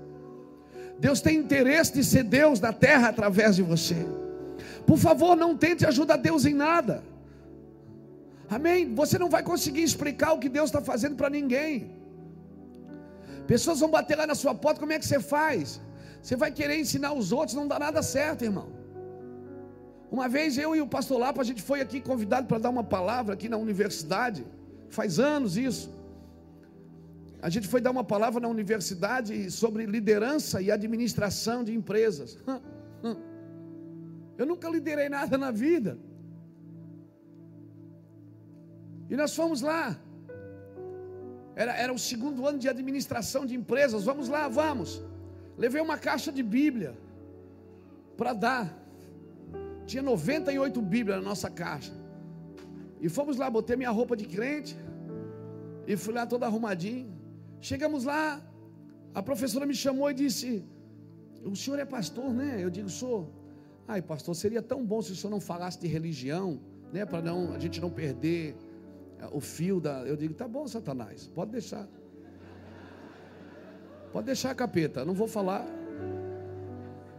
[0.97, 4.07] Deus tem interesse de ser Deus na terra através de você.
[4.87, 7.03] Por favor, não tente ajudar Deus em nada.
[8.49, 8.95] Amém?
[8.95, 11.91] Você não vai conseguir explicar o que Deus está fazendo para ninguém.
[13.47, 15.81] Pessoas vão bater lá na sua porta, como é que você faz?
[16.23, 18.69] Você vai querer ensinar os outros, não dá nada certo, irmão.
[20.11, 22.85] Uma vez eu e o pastor Lapa, a gente foi aqui convidado para dar uma
[22.85, 24.45] palavra aqui na universidade,
[24.91, 25.91] faz anos isso.
[27.41, 32.39] A gente foi dar uma palavra na universidade sobre liderança e administração de empresas.
[34.39, 35.99] Eu nunca liderei nada na vida.
[39.13, 39.85] E nós fomos lá.
[41.63, 44.05] Era, era o segundo ano de administração de empresas.
[44.11, 44.91] Vamos lá, vamos.
[45.65, 46.93] Levei uma caixa de Bíblia
[48.17, 48.65] para dar.
[49.91, 51.93] Tinha 98 Bíblias na nossa caixa.
[53.03, 54.75] E fomos lá, botei minha roupa de crente.
[55.87, 57.13] E fui lá todo arrumadinho.
[57.61, 58.41] Chegamos lá,
[59.15, 60.65] a professora me chamou e disse:
[61.45, 62.51] O senhor é pastor, né?
[62.65, 63.31] Eu digo: Sou.
[63.87, 66.59] Ai, pastor, seria tão bom se o senhor não falasse de religião,
[66.95, 67.05] né?
[67.05, 68.57] Para não, a gente não perder
[69.31, 70.01] o fio da.
[70.07, 71.87] Eu digo: Tá bom, Satanás, pode deixar.
[74.13, 75.67] Pode deixar, capeta, não vou falar.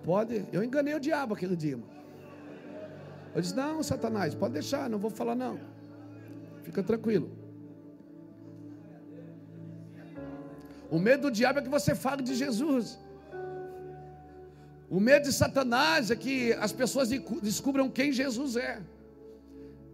[0.03, 0.45] Pode.
[0.51, 1.91] Eu enganei o diabo aquele dia, mano.
[3.33, 5.59] Eu disse: Não, Satanás, pode deixar, não vou falar não.
[6.63, 7.31] Fica tranquilo.
[10.89, 12.99] O medo do diabo é que você fale de Jesus.
[14.89, 17.09] O medo de Satanás é que as pessoas
[17.41, 18.79] descubram quem Jesus é.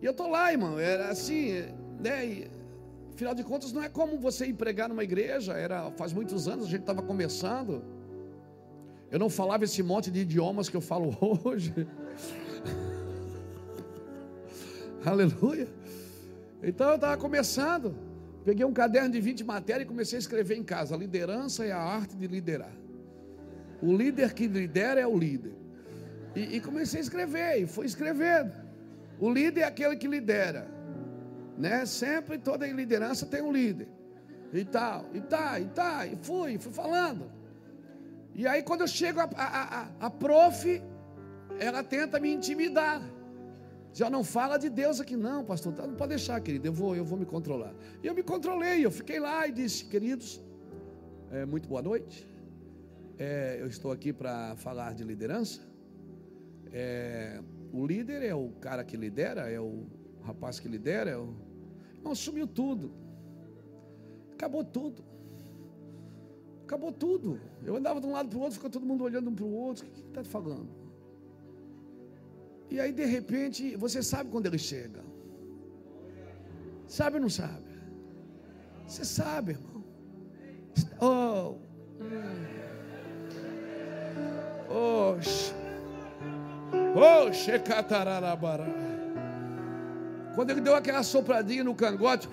[0.01, 0.77] E eu estou lá, irmão.
[0.77, 1.63] Era assim,
[1.99, 2.25] né?
[2.25, 2.51] E,
[3.13, 5.53] afinal de contas, não é como você ir pregar numa igreja.
[5.53, 7.83] Era faz muitos anos, a gente estava começando.
[9.11, 11.87] Eu não falava esse monte de idiomas que eu falo hoje.
[15.05, 15.67] Aleluia.
[16.61, 17.95] Então eu estava começando.
[18.45, 20.95] Peguei um caderno de 20 matérias e comecei a escrever em casa.
[20.95, 22.73] Liderança é a arte de liderar.
[23.81, 25.53] O líder que lidera é o líder.
[26.35, 28.51] E, e comecei a escrever, e fui escrevendo.
[29.19, 30.78] O líder é aquele que lidera.
[31.59, 31.85] Né?
[31.85, 33.89] Sempre toda liderança tem um líder.
[34.51, 37.29] E tal, e tá, e tá, e fui, fui falando.
[38.33, 40.81] E aí quando eu chego a, a, a, a prof,
[41.59, 43.01] ela tenta me intimidar.
[43.93, 45.73] Já não fala de Deus aqui, não, pastor.
[45.73, 46.67] Tá, não pode deixar, querido.
[46.67, 47.73] Eu vou, eu vou me controlar.
[48.01, 48.85] E eu me controlei.
[48.85, 50.41] Eu fiquei lá e disse, queridos,
[51.31, 52.27] é, muito boa noite.
[53.17, 55.61] É, eu estou aqui para falar de liderança.
[56.71, 57.41] É,
[57.73, 59.87] o líder é o cara que lidera, é o
[60.23, 61.09] rapaz que lidera.
[61.09, 61.48] É o...
[62.03, 62.91] Não, sumiu tudo.
[64.33, 65.03] Acabou tudo.
[66.63, 67.39] Acabou tudo.
[67.63, 69.53] Eu andava de um lado para o outro, ficou todo mundo olhando um para o
[69.53, 69.85] outro.
[69.87, 70.69] O que está falando?
[72.69, 75.03] E aí, de repente, você sabe quando ele chega.
[76.87, 77.69] Sabe ou não sabe?
[78.87, 79.83] Você sabe, irmão.
[81.01, 81.55] Oh,
[84.69, 85.53] Oxe.
[86.95, 88.88] Oxe, catararabara.
[90.39, 92.29] Quando ele deu aquela sopradinha no cangote,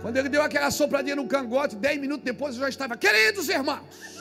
[0.00, 4.16] Quando ele deu aquela sopradinha no cangote, dez minutos depois eu já estava, queridos irmãos.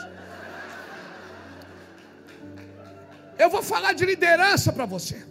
[3.40, 5.26] Eu vou falar de liderança para você.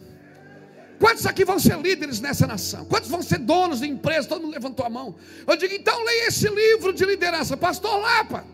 [0.99, 2.87] Quantos aqui vão ser líderes nessa nação?
[2.87, 4.27] Quantos vão ser donos de empresa?
[4.27, 5.15] Todo mundo levantou a mão.
[5.47, 7.59] Eu digo, então leia esse livro de liderança.
[7.59, 8.47] Pastor Lapa,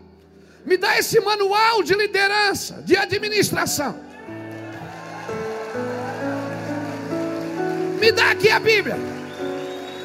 [0.65, 4.08] me dá esse manual de liderança, de administração.
[7.99, 8.97] Me dá aqui a Bíblia.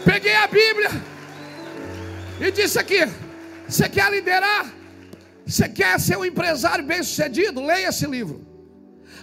[0.04, 0.90] Peguei a Bíblia
[2.40, 3.08] e disse aqui:
[3.68, 4.66] Você quer liderar?
[5.46, 7.64] Você quer ser um empresário bem sucedido?
[7.64, 8.44] Leia esse livro.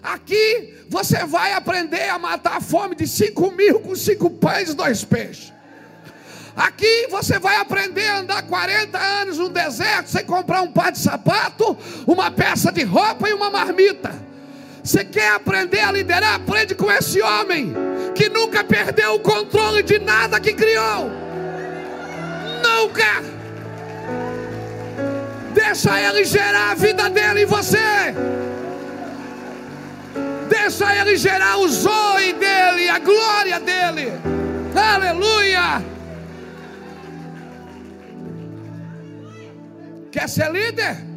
[0.02, 4.74] Aqui você vai aprender a matar a fome de cinco mil com cinco pães e
[4.74, 5.52] dois peixes.
[6.56, 11.00] Aqui você vai aprender a andar 40 anos no deserto sem comprar um par de
[11.00, 14.31] sapato, uma peça de roupa e uma marmita.
[14.84, 16.36] Você quer aprender a liderar?
[16.36, 17.74] Aprende com esse homem
[18.16, 21.10] que nunca perdeu o controle de nada que criou.
[22.64, 23.22] Nunca.
[25.54, 27.78] Deixa ele gerar a vida dele em você.
[30.50, 34.12] Deixa ele gerar o zoe dele, a glória dele.
[34.76, 35.84] Aleluia.
[40.12, 41.11] Quer ser líder?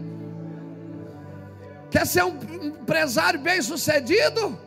[1.95, 2.36] Quer ser um
[2.70, 4.59] empresário bem sucedido?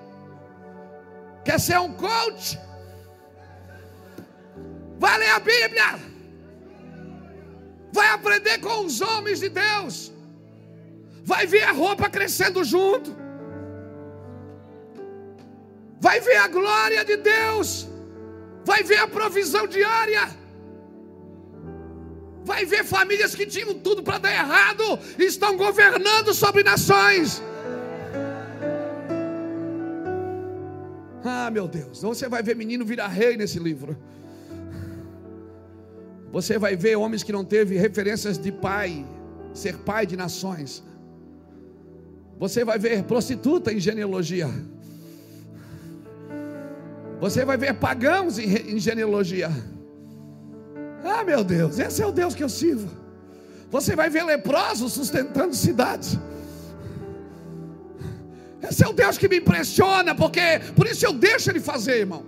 [1.44, 2.58] Quer ser um coach?
[4.98, 5.90] Vai ler a Bíblia.
[7.92, 10.14] Vai aprender com os homens de Deus.
[11.32, 13.14] Vai ver a roupa crescendo junto.
[16.00, 17.90] Vai ver a glória de Deus.
[18.64, 20.30] Vai ver a provisão diária.
[22.50, 24.86] Vai ver famílias que tinham tudo para dar errado
[25.20, 27.44] e estão governando sobre nações.
[31.26, 33.98] Ah, meu Deus, você vai ver menino virar rei nesse livro.
[36.32, 39.06] Você vai ver homens que não teve referências de pai,
[39.54, 40.82] ser pai de nações.
[42.40, 44.50] Você vai ver prostituta em genealogia.
[47.20, 49.50] Você vai ver pagãos em genealogia.
[51.18, 52.88] Ah, meu Deus, esse é o Deus que eu sirvo.
[53.72, 56.16] Você vai ver leprosos sustentando cidades.
[58.62, 60.42] Esse é o Deus que me impressiona, porque
[60.76, 62.24] por isso eu deixo Ele fazer, irmão.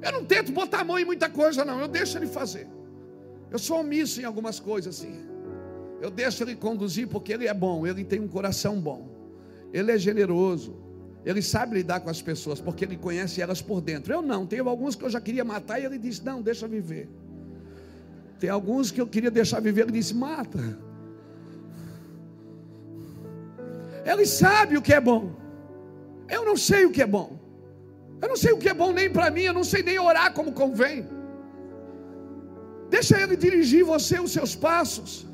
[0.00, 1.80] Eu não tento botar a mão em muita coisa, não.
[1.80, 2.66] Eu deixo Ele fazer.
[3.50, 5.14] Eu sou omisso em algumas coisas, assim.
[6.00, 7.86] Eu deixo Ele conduzir porque Ele é bom.
[7.86, 9.06] Ele tem um coração bom.
[9.70, 10.74] Ele é generoso.
[11.26, 14.14] Ele sabe lidar com as pessoas porque Ele conhece elas por dentro.
[14.14, 14.46] Eu não.
[14.46, 17.06] Tenho alguns que eu já queria matar e Ele disse: Não, deixa viver.
[18.38, 20.78] Tem alguns que eu queria deixar viver, ele disse: mata.
[24.04, 25.32] Ele sabe o que é bom.
[26.28, 27.38] Eu não sei o que é bom.
[28.20, 30.32] Eu não sei o que é bom nem para mim, eu não sei nem orar
[30.32, 31.06] como convém.
[32.90, 35.26] Deixa ele dirigir você os seus passos.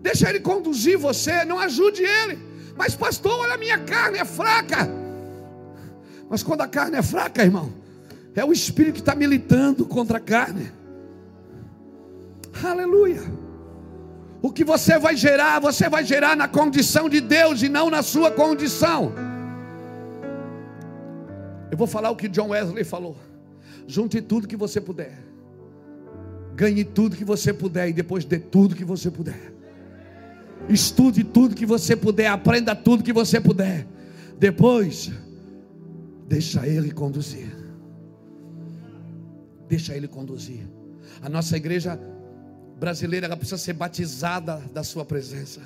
[0.00, 2.38] Deixa ele conduzir você, não ajude ele.
[2.76, 4.88] Mas pastor, olha a minha carne é fraca.
[6.28, 7.72] Mas quando a carne é fraca, irmão,
[8.34, 10.70] é o espírito que está militando contra a carne.
[12.64, 13.22] Aleluia.
[14.42, 18.02] O que você vai gerar, você vai gerar na condição de Deus e não na
[18.02, 19.12] sua condição.
[21.70, 23.16] Eu vou falar o que John Wesley falou.
[23.86, 25.18] Junte tudo que você puder.
[26.54, 29.52] Ganhe tudo que você puder e depois dê tudo que você puder.
[30.68, 33.86] Estude tudo que você puder, aprenda tudo que você puder.
[34.38, 35.10] Depois,
[36.26, 37.54] deixa ele conduzir.
[39.68, 40.66] Deixa ele conduzir.
[41.22, 42.00] A nossa igreja
[42.76, 45.60] brasileira ela precisa ser batizada da sua presença,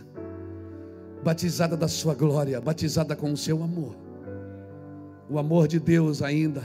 [1.25, 3.97] batizada da sua glória, batizada com o seu amor.
[5.29, 6.63] O amor de Deus ainda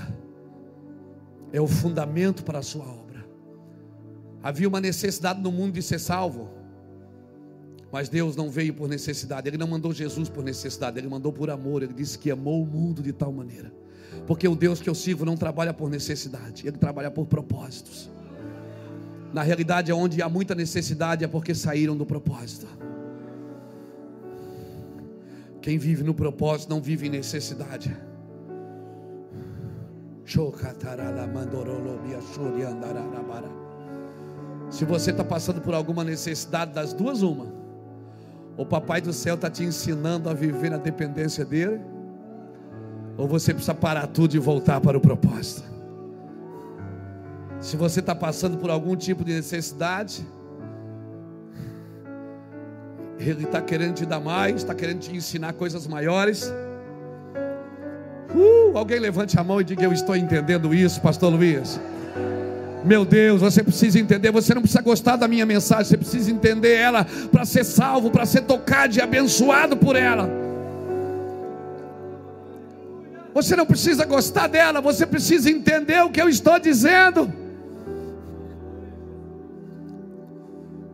[1.51, 3.25] é o fundamento para a sua obra.
[4.41, 6.49] Havia uma necessidade no mundo de ser salvo.
[7.91, 11.49] Mas Deus não veio por necessidade, Ele não mandou Jesus por necessidade, Ele mandou por
[11.49, 11.81] amor.
[11.81, 13.71] Ele disse que amou o mundo de tal maneira.
[14.27, 18.11] Porque o Deus que eu sirvo não trabalha por necessidade, Ele trabalha por propósitos.
[19.35, 22.65] Na realidade, onde há muita necessidade é porque saíram do propósito.
[25.61, 27.93] Quem vive no propósito não vive em necessidade.
[34.69, 37.47] Se você está passando por alguma necessidade das duas, uma.
[38.55, 41.81] O papai do céu está te ensinando a viver na dependência dele.
[43.17, 45.74] Ou você precisa parar tudo e voltar para o propósito.
[47.65, 50.23] Se você está passando por algum tipo de necessidade,
[53.17, 56.53] Ele está querendo te dar mais, está querendo te ensinar coisas maiores.
[58.35, 61.79] Uh, alguém levante a mão e diga: Eu estou entendendo isso, Pastor Luiz.
[62.83, 64.29] Meu Deus, você precisa entender.
[64.29, 68.27] Você não precisa gostar da minha mensagem, você precisa entender ela para ser salvo, para
[68.27, 70.29] ser tocado e abençoado por ela.
[73.33, 77.43] Você não precisa gostar dela, você precisa entender o que eu estou dizendo.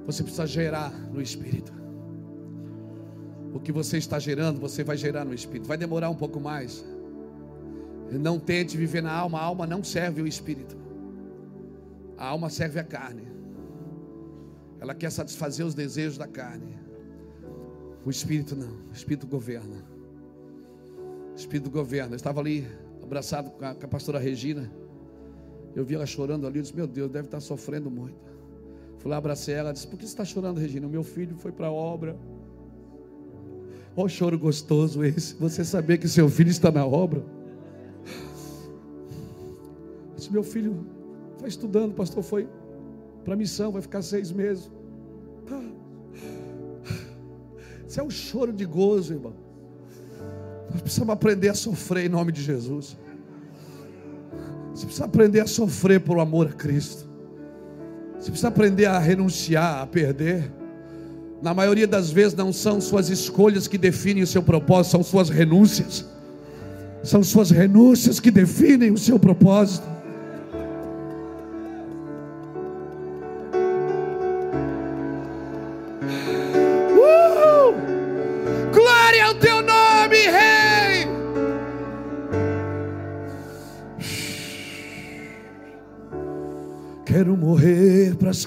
[0.05, 1.71] Você precisa gerar no espírito.
[3.53, 5.67] O que você está gerando, você vai gerar no espírito.
[5.67, 6.83] Vai demorar um pouco mais.
[8.11, 10.75] Não tente viver na alma, a alma não serve o espírito.
[12.17, 13.27] A alma serve a carne.
[14.79, 16.77] Ela quer satisfazer os desejos da carne.
[18.05, 19.85] O espírito não, o espírito governa.
[21.33, 22.13] O espírito governa.
[22.13, 22.67] Eu estava ali
[23.01, 24.71] abraçado com a, com a pastora Regina.
[25.75, 28.30] Eu vi ela chorando ali, eu disse: Meu Deus, deve estar sofrendo muito.
[29.01, 30.85] Fui lá, abracei ela, disse: Por que você está chorando, Regina?
[30.85, 32.15] O meu filho foi para a obra.
[33.95, 35.33] Olha o choro gostoso esse.
[35.35, 37.25] Você saber que seu filho está na obra.
[40.15, 40.85] Disse, meu filho
[41.33, 42.47] está estudando, pastor, foi
[43.25, 44.69] para missão, vai ficar seis meses.
[47.87, 49.33] Isso é um choro de gozo, irmão.
[50.71, 52.95] Nós precisamos aprender a sofrer em nome de Jesus.
[54.73, 57.10] Você precisa aprender a sofrer por amor a Cristo.
[58.21, 60.51] Você precisa aprender a renunciar, a perder.
[61.41, 65.27] Na maioria das vezes não são suas escolhas que definem o seu propósito, são suas
[65.29, 66.05] renúncias.
[67.03, 69.87] São suas renúncias que definem o seu propósito.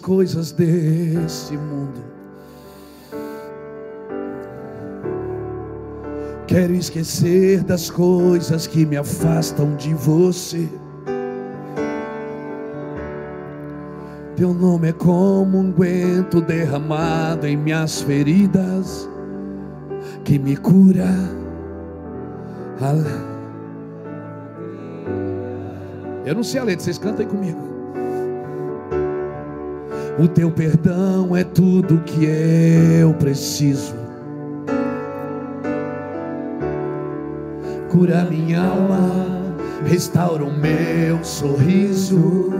[0.04, 2.04] Coisas desse mundo.
[6.46, 10.68] Quero esquecer das coisas que me afastam de você.
[14.36, 19.08] Teu nome é como um guento derramado em minhas feridas,
[20.22, 21.08] que me cura.
[26.26, 27.73] Eu não sei a letra, vocês cantem comigo.
[30.16, 32.24] O teu perdão é tudo que
[33.00, 33.96] eu preciso.
[37.90, 42.52] Cura minha alma, restaura o meu sorriso.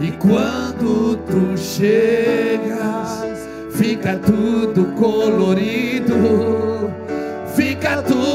[0.00, 6.14] E quando tu chegas, fica tudo colorido,
[7.54, 8.29] fica tudo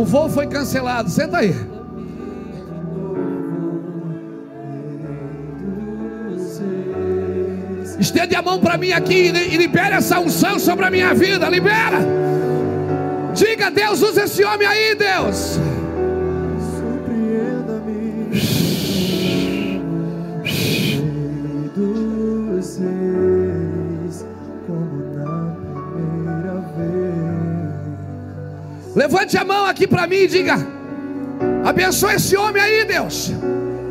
[0.00, 1.54] O voo foi cancelado, senta aí.
[7.98, 11.46] Estende a mão para mim aqui e libera essa unção sobre a minha vida.
[11.50, 11.98] Libera.
[13.34, 15.60] Diga, Deus, usa esse homem aí, Deus.
[29.10, 30.54] Levante a mão aqui para mim e diga:
[31.64, 33.32] Abençoa esse homem aí, Deus.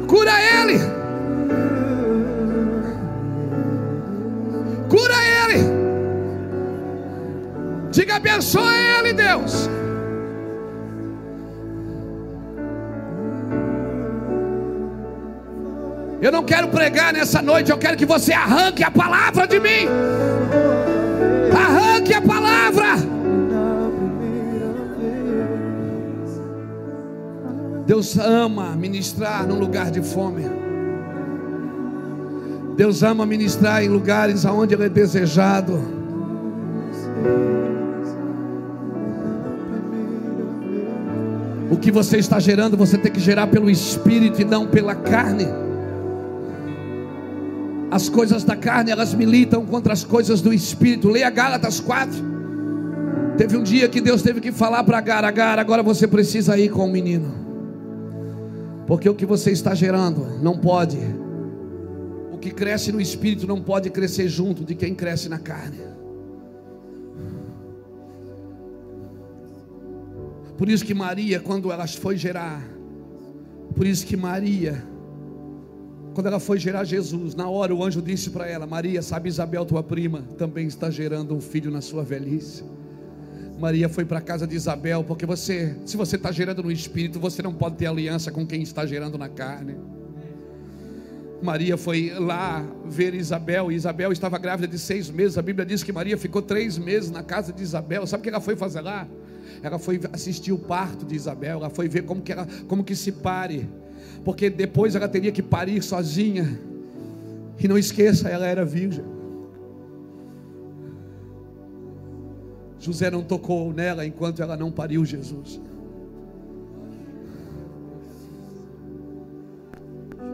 [0.07, 0.79] Cura ele.
[4.87, 5.59] Cura ele.
[7.91, 9.69] Diga: Abençoa ele, Deus.
[16.21, 19.85] Eu não quero pregar nessa noite, eu quero que você arranque a palavra de mim.
[21.53, 22.48] Arranque que a palavra.
[27.89, 30.43] Deus ama ministrar num lugar de fome.
[32.77, 35.81] Deus ama ministrar em lugares onde Ele é desejado.
[41.71, 45.47] O que você está gerando, você tem que gerar pelo Espírito e não pela carne.
[47.89, 51.09] As coisas da carne, elas militam contra as coisas do Espírito.
[51.09, 52.13] Leia Gálatas 4.
[53.35, 56.69] Teve um dia que Deus teve que falar para Agar, Agar, agora você precisa ir
[56.69, 57.38] com o menino.
[58.89, 60.97] Porque o que você está gerando não pode.
[62.33, 65.77] O que cresce no espírito não pode crescer junto de quem cresce na carne.
[70.57, 72.67] Por isso que Maria, quando ela foi gerar,
[73.75, 74.83] por isso que Maria,
[76.15, 79.67] quando ela foi gerar Jesus, na hora o anjo disse para ela: Maria, sabe Isabel,
[79.67, 82.63] tua prima, também está gerando um filho na sua velhice.
[83.59, 87.19] Maria foi para a casa de Isabel, porque você, se você está gerando no espírito,
[87.19, 89.75] você não pode ter aliança com quem está gerando na carne.
[91.41, 95.37] Maria foi lá ver Isabel, e Isabel estava grávida de seis meses.
[95.37, 98.07] A Bíblia diz que Maria ficou três meses na casa de Isabel.
[98.07, 99.05] Sabe o que ela foi fazer lá?
[99.61, 102.95] Ela foi assistir o parto de Isabel, ela foi ver como que, ela, como que
[102.95, 103.67] se pare,
[104.23, 106.59] porque depois ela teria que parir sozinha.
[107.61, 109.18] E não esqueça, ela era virgem.
[112.79, 115.59] José não tocou nela enquanto ela não pariu Jesus.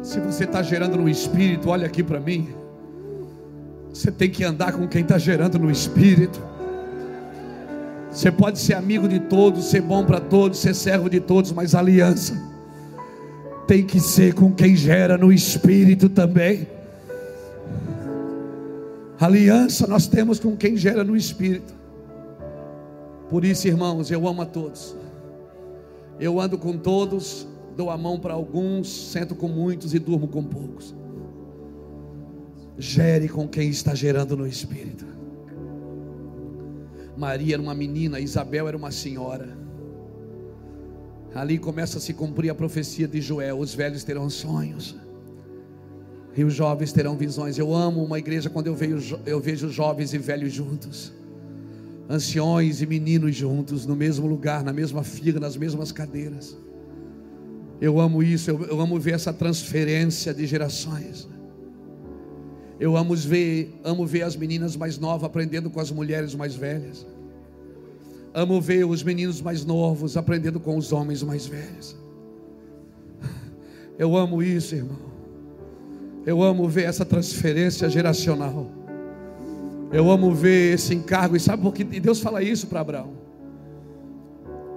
[0.03, 2.49] Se você está gerando no espírito, olha aqui para mim.
[3.89, 6.39] Você tem que andar com quem está gerando no espírito.
[8.11, 11.73] Você pode ser amigo de todos, ser bom para todos, ser servo de todos, mas
[11.73, 12.55] aliança
[13.67, 16.67] tem que ser com quem gera no espírito também.
[19.19, 21.73] Aliança nós temos com quem gera no espírito.
[23.35, 24.95] Por isso, irmãos, eu amo a todos.
[26.17, 30.41] Eu ando com todos, dou a mão para alguns, sento com muitos e durmo com
[30.41, 30.95] poucos.
[32.77, 35.05] Gere com quem está gerando no espírito.
[37.17, 39.57] Maria era uma menina, Isabel era uma senhora.
[41.33, 44.95] Ali começa a se cumprir a profecia de Joel: os velhos terão sonhos.
[46.37, 47.57] E os jovens terão visões.
[47.57, 51.11] Eu amo uma igreja quando eu vejo, eu vejo jovens e velhos juntos
[52.09, 56.55] anciões e meninos juntos, no mesmo lugar, na mesma fila, nas mesmas cadeiras.
[57.81, 61.27] Eu amo isso, eu, eu, amo ver essa transferência de gerações.
[62.79, 67.05] Eu amo ver, amo ver as meninas mais novas aprendendo com as mulheres mais velhas.
[68.33, 71.95] Amo ver os meninos mais novos aprendendo com os homens mais velhos.
[73.97, 74.99] Eu amo isso, irmão.
[76.25, 78.84] Eu amo ver essa transferência geracional.
[79.91, 81.35] Eu amo ver esse encargo.
[81.35, 83.13] E sabe por que Deus fala isso para Abraão?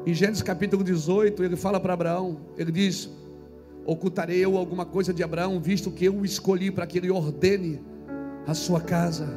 [0.06, 3.10] Em Gênesis capítulo 18, ele fala para Abraão: Ele diz:
[3.84, 7.80] Ocultarei eu alguma coisa de Abraão, visto que eu o escolhi para que ele ordene
[8.46, 9.28] a sua casa,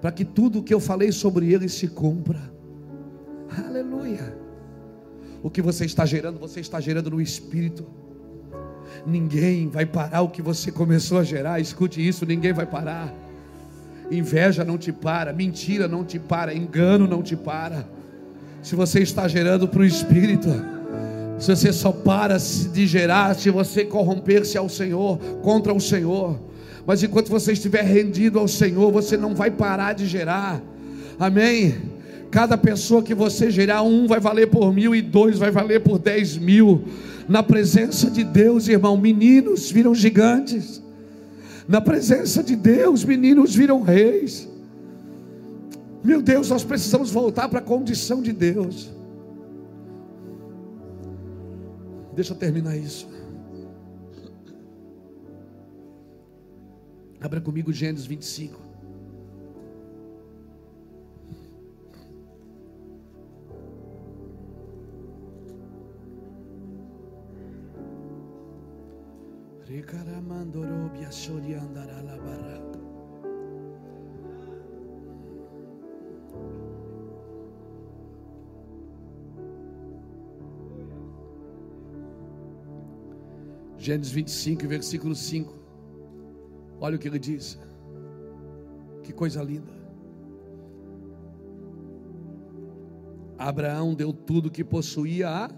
[0.00, 2.52] para que tudo o que eu falei sobre ele se cumpra.
[3.66, 4.36] Aleluia.
[5.42, 7.86] O que você está gerando, você está gerando no espírito.
[9.06, 11.60] Ninguém vai parar o que você começou a gerar.
[11.60, 13.21] Escute isso: ninguém vai parar.
[14.12, 17.88] Inveja não te para, mentira não te para, engano não te para.
[18.62, 20.48] Se você está gerando para o Espírito,
[21.38, 26.38] se você só para de gerar, se você corromper-se ao Senhor, contra o Senhor.
[26.86, 30.62] Mas enquanto você estiver rendido ao Senhor, você não vai parar de gerar.
[31.18, 31.74] Amém?
[32.30, 35.98] Cada pessoa que você gerar, um vai valer por mil e dois vai valer por
[35.98, 36.84] dez mil.
[37.28, 40.82] Na presença de Deus, irmão, meninos viram gigantes.
[41.68, 44.48] Na presença de Deus, meninos viram reis.
[46.02, 48.92] Meu Deus, nós precisamos voltar para a condição de Deus.
[52.14, 53.08] Deixa eu terminar isso.
[57.20, 58.71] Abra comigo Gênesis 25.
[83.78, 85.54] Gênesis 25, versículo 5.
[86.78, 87.58] Olha o que ele diz.
[89.02, 89.72] Que coisa linda.
[93.38, 95.50] Abraão deu tudo que possuía a.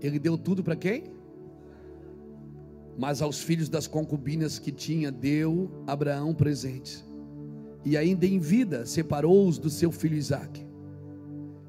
[0.00, 1.17] Ele deu tudo para quem?
[2.98, 7.06] Mas aos filhos das concubinas que tinha, deu Abraão presentes.
[7.84, 10.66] e ainda em vida separou-os do seu filho Isaque,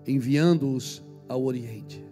[0.08, 2.04] enviando-os ao Oriente.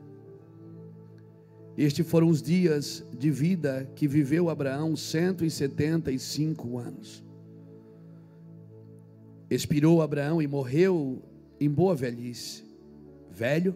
[1.75, 7.23] Estes foram os dias de vida que viveu Abraão, 175 anos.
[9.49, 11.21] Expirou Abraão e morreu
[11.59, 12.63] em boa velhice,
[13.31, 13.75] velho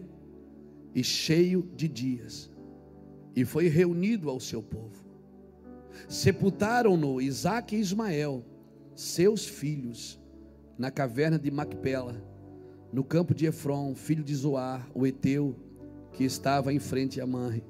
[0.94, 2.50] e cheio de dias,
[3.34, 5.01] e foi reunido ao seu povo.
[6.08, 8.44] Sepultaram-no Isaque e Ismael,
[8.94, 10.20] seus filhos,
[10.78, 12.22] na caverna de Macpela,
[12.92, 15.56] no campo de Efron, filho de Zoar, o Eteu,
[16.12, 17.64] que estava em frente a Manre.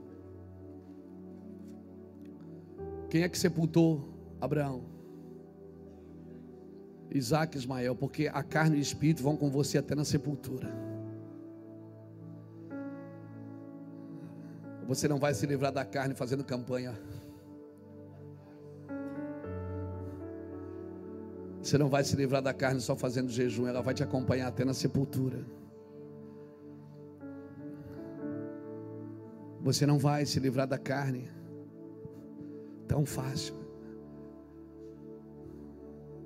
[3.09, 4.09] Quem é que sepultou
[4.41, 4.83] Abraão?
[7.15, 10.73] Isaac e Ismael, porque a carne e o espírito vão com você até na sepultura.
[14.87, 16.99] Você não vai se livrar da carne fazendo campanha.
[21.63, 24.65] Você não vai se livrar da carne só fazendo jejum, ela vai te acompanhar até
[24.65, 25.47] na sepultura.
[29.61, 31.31] Você não vai se livrar da carne
[32.89, 33.55] tão fácil.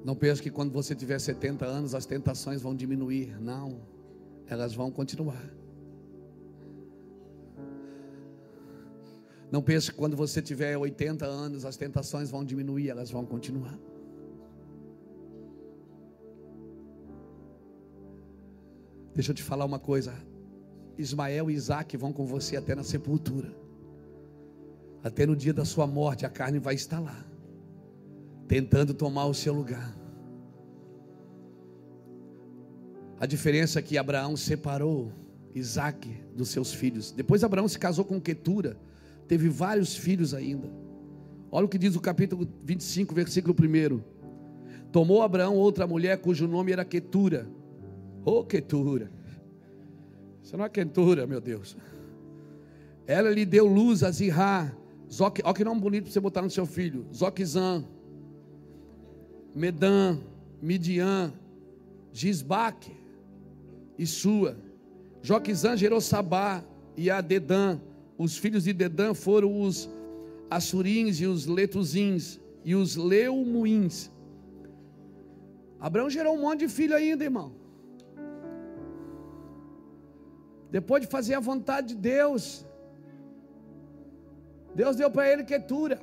[0.03, 3.39] Não pense que quando você tiver 70 anos as tentações vão diminuir.
[3.39, 3.83] Não,
[4.47, 5.53] elas vão continuar.
[9.53, 13.79] Não pense que quando você tiver 80 anos as tentações vão diminuir, elas vão continuar.
[19.17, 20.13] Deixa eu te falar uma coisa.
[20.99, 23.51] Ismael e Isaac vão com você até na sepultura.
[25.03, 27.25] Até no dia da sua morte, a carne vai estar lá,
[28.47, 29.97] tentando tomar o seu lugar.
[33.19, 35.11] A diferença é que Abraão separou
[35.55, 37.11] Isaac dos seus filhos.
[37.11, 38.77] Depois Abraão se casou com Ketura,
[39.27, 40.71] teve vários filhos ainda.
[41.51, 44.03] Olha o que diz o capítulo 25, versículo 1.
[44.93, 47.56] Tomou Abraão outra mulher cujo nome era Ketura Ô
[48.27, 49.11] oh, quentura.
[50.43, 51.77] Isso não é quentura, meu Deus.
[53.07, 54.73] Ela lhe deu luz a Zirá.
[55.21, 57.07] Olha que nome bonito para você botar no seu filho.
[57.15, 57.85] Zoquizã.
[59.55, 60.19] Medan.
[60.61, 61.33] Midian.
[62.13, 62.93] Gisbaque.
[63.99, 64.57] E sua.
[65.23, 66.65] Joquizã gerou Sabá
[66.97, 67.25] e a.
[68.19, 69.89] Os filhos de Dedã foram os
[70.51, 74.11] Assurins e os Letuzins e os Leumuins.
[75.79, 77.66] Abraão gerou um monte de filho ainda, irmão.
[80.71, 82.67] Depois de fazer a vontade de Deus,
[84.75, 86.01] Deus deu para ele quietura.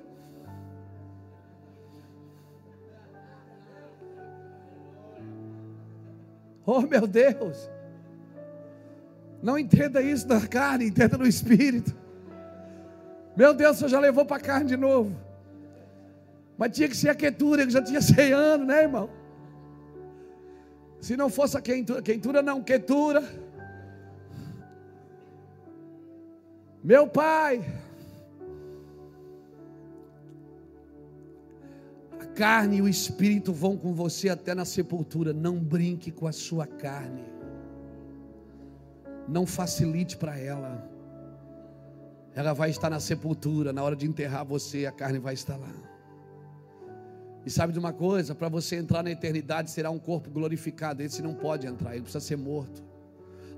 [6.65, 7.69] Oh meu Deus,
[9.41, 11.93] não entenda isso na carne, entenda no espírito.
[13.35, 15.13] Meu Deus, você já levou para a carne de novo.
[16.57, 19.09] Mas tinha que ser a quietura, que já tinha 100 anos, né, irmão?
[21.01, 23.21] Se não fosse a quentura, quentura não, quietura.
[26.83, 27.63] Meu pai,
[32.19, 35.31] a carne e o espírito vão com você até na sepultura.
[35.31, 37.23] Não brinque com a sua carne.
[39.29, 40.85] Não facilite para ela.
[42.35, 43.71] Ela vai estar na sepultura.
[43.71, 45.73] Na hora de enterrar você, a carne vai estar lá.
[47.45, 48.35] E sabe de uma coisa?
[48.35, 51.01] Para você entrar na eternidade será um corpo glorificado.
[51.01, 52.83] Esse não pode entrar, ele precisa ser morto.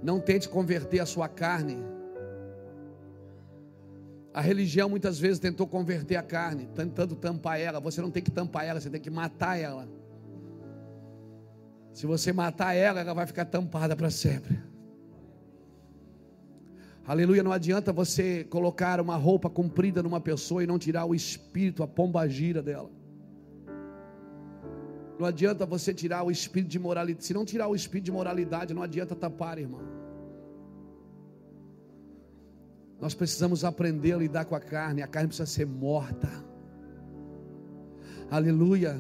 [0.04, 1.78] Não tente converter a sua carne
[4.36, 7.80] a religião muitas vezes tentou converter a carne, tentando tampar ela.
[7.80, 9.88] Você não tem que tampar ela, você tem que matar ela.
[11.94, 14.60] Se você matar ela, ela vai ficar tampada para sempre.
[17.08, 21.82] Aleluia, não adianta você colocar uma roupa comprida numa pessoa e não tirar o espírito,
[21.82, 22.92] a pomba gira dela.
[25.18, 27.24] Não adianta você tirar o espírito de moralidade.
[27.24, 30.05] Se não tirar o espírito de moralidade, não adianta tapar, irmão.
[33.06, 35.04] Nós precisamos aprender a lidar com a carne.
[35.04, 36.28] A carne precisa ser morta.
[38.32, 39.00] Aleluia.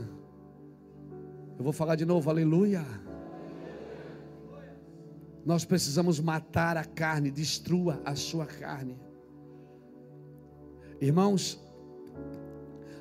[1.57, 2.85] Eu vou falar de novo, aleluia.
[5.43, 8.95] Nós precisamos matar a carne, destrua a sua carne.
[11.01, 11.59] Irmãos,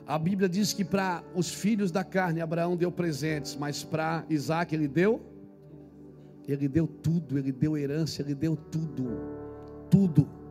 [0.07, 4.75] a Bíblia diz que para os filhos da carne Abraão deu presentes, mas para Isaac
[4.75, 5.21] ele deu,
[6.49, 9.05] ele deu tudo, ele deu herança, ele deu tudo,
[9.91, 10.43] tudo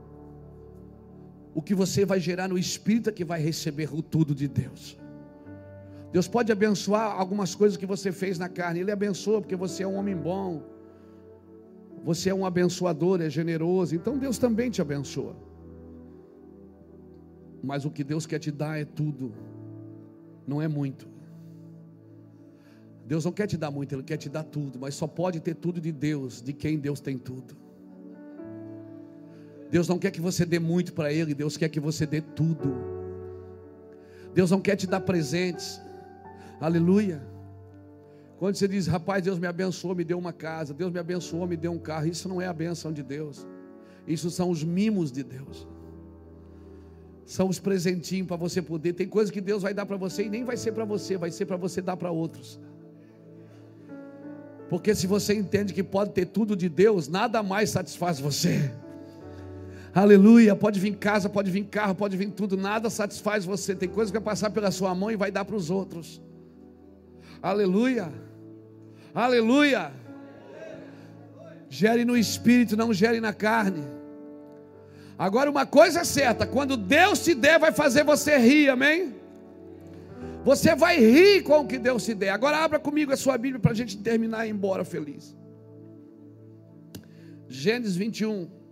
[1.53, 4.97] o que você vai gerar no espírito é que vai receber o tudo de Deus.
[6.11, 9.87] Deus pode abençoar algumas coisas que você fez na carne, Ele abençoa porque você é
[9.87, 10.63] um homem bom,
[12.03, 15.35] você é um abençoador, é generoso, então Deus também te abençoa.
[17.63, 19.33] Mas o que Deus quer te dar é tudo,
[20.45, 21.07] não é muito.
[23.05, 25.55] Deus não quer te dar muito, Ele quer te dar tudo, mas só pode ter
[25.55, 27.62] tudo de Deus, de quem Deus tem tudo.
[29.73, 32.75] Deus não quer que você dê muito para Ele, Deus quer que você dê tudo.
[34.31, 35.81] Deus não quer te dar presentes,
[36.61, 37.19] aleluia.
[38.37, 41.57] Quando você diz, rapaz, Deus me abençoou, me deu uma casa, Deus me abençoou, me
[41.57, 43.47] deu um carro, isso não é a benção de Deus,
[44.05, 45.67] isso são os mimos de Deus,
[47.25, 48.93] são os presentinhos para você poder.
[48.93, 51.31] Tem coisas que Deus vai dar para você e nem vai ser para você, vai
[51.31, 52.59] ser para você dar para outros.
[54.69, 58.71] Porque se você entende que pode ter tudo de Deus, nada mais satisfaz você.
[59.93, 63.75] Aleluia, pode vir casa, pode vir carro, pode vir tudo, nada satisfaz você.
[63.75, 66.19] Tem coisa que vai passar pela sua mão e vai dar para os outros.
[67.41, 68.11] Aleluia.
[69.13, 69.91] Aleluia.
[71.69, 73.83] Gere no espírito, não gere na carne.
[75.17, 79.13] Agora uma coisa é certa, quando Deus te der, vai fazer você rir, amém?
[80.43, 82.31] Você vai rir com o que Deus te der.
[82.31, 85.37] Agora abra comigo a sua Bíblia para a gente terminar e ir embora feliz.
[87.47, 88.62] Gênesis 21.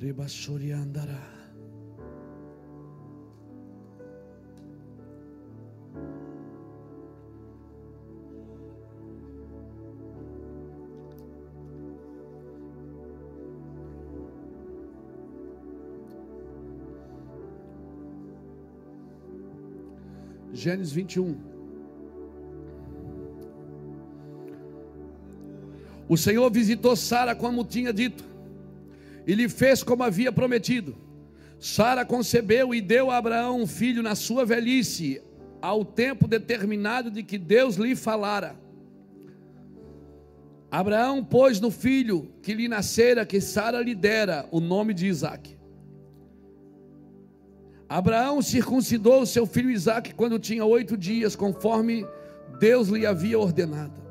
[0.00, 1.38] Ribassoriandará.
[20.52, 21.36] Gênesis 21.
[26.08, 28.24] O Senhor visitou Sara como tinha dito,
[29.28, 30.96] e lhe fez como havia prometido.
[31.60, 35.20] Sara concebeu e deu a Abraão um filho na sua velhice,
[35.60, 38.56] ao tempo determinado de que Deus lhe falara.
[40.70, 45.58] Abraão pôs no filho que lhe nascera, que Sara lhe dera, o nome de Isaque.
[47.86, 52.06] Abraão circuncidou seu filho Isaque quando tinha oito dias, conforme
[52.58, 54.07] Deus lhe havia ordenado.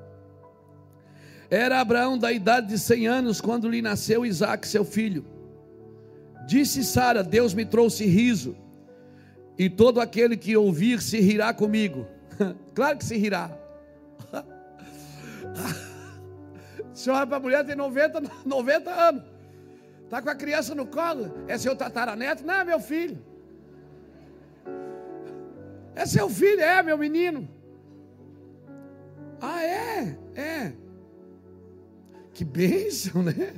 [1.49, 5.25] Era Abraão da idade de cem anos quando lhe nasceu Isaque, seu filho.
[6.45, 8.55] Disse Sara: Deus me trouxe riso,
[9.57, 12.05] e todo aquele que ouvir se rirá comigo.
[12.75, 13.51] claro que se rirá.
[16.93, 19.23] Senhor olha para a mulher, tem 90, 90 anos.
[20.03, 21.43] Está com a criança no colo.
[21.47, 22.45] É seu tataraneto?
[22.45, 23.21] Não, é meu filho.
[25.93, 26.61] É seu filho?
[26.61, 27.47] É, meu menino.
[29.41, 30.17] Ah, é?
[30.35, 30.71] É.
[32.37, 33.51] Que bênção, né?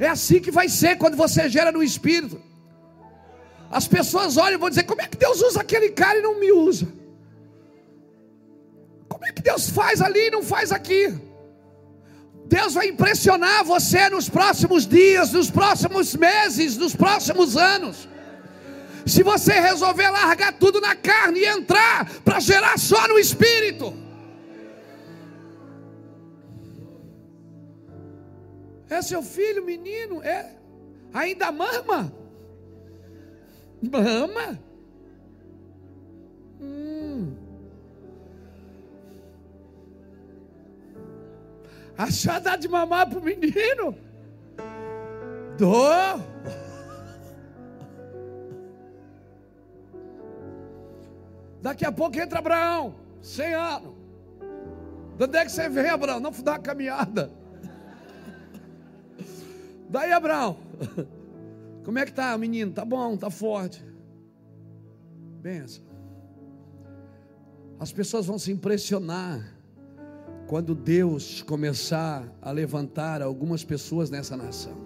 [0.00, 2.40] É assim que vai ser quando você gera no Espírito.
[3.70, 6.40] As pessoas olham e vão dizer: como é que Deus usa aquele cara e não
[6.40, 6.88] me usa?
[9.10, 11.14] Como é que Deus faz ali e não faz aqui?
[12.46, 18.08] Deus vai impressionar você nos próximos dias, nos próximos meses, nos próximos anos.
[19.04, 24.03] Se você resolver largar tudo na carne e entrar para gerar só no espírito.
[28.88, 30.56] É seu filho, menino, é
[31.12, 32.12] ainda mama?
[33.82, 34.58] Mama?
[36.60, 37.34] Hum.
[41.96, 43.96] Achar dar de mamar pro menino?
[45.56, 46.34] Dou.
[51.62, 53.94] Daqui a pouco entra Abraão, 100 anos.
[55.16, 56.20] De onde é que você vem, Abraão?
[56.20, 57.30] Não dar uma caminhada.
[59.94, 60.56] Daí, Abraão,
[61.84, 62.72] como é que tá, menino?
[62.72, 63.80] Tá bom, tá forte.
[65.40, 65.84] Benção.
[67.78, 69.56] As pessoas vão se impressionar
[70.48, 74.76] quando Deus começar a levantar algumas pessoas nessa nação.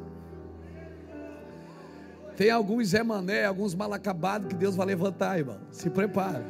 [2.37, 5.57] Tem alguns Zé Mané, alguns mal acabados que Deus vai levantar, irmão.
[5.71, 6.45] Se prepara.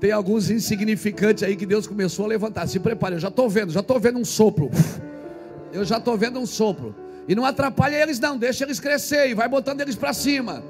[0.00, 2.66] Tem alguns insignificantes aí que Deus começou a levantar.
[2.66, 4.70] Se prepare, eu já estou vendo, já estou vendo um sopro.
[5.70, 7.04] Eu já estou vendo um sopro.
[7.28, 8.36] E não atrapalha eles, não.
[8.36, 10.62] Deixa eles crescer e vai botando eles para cima.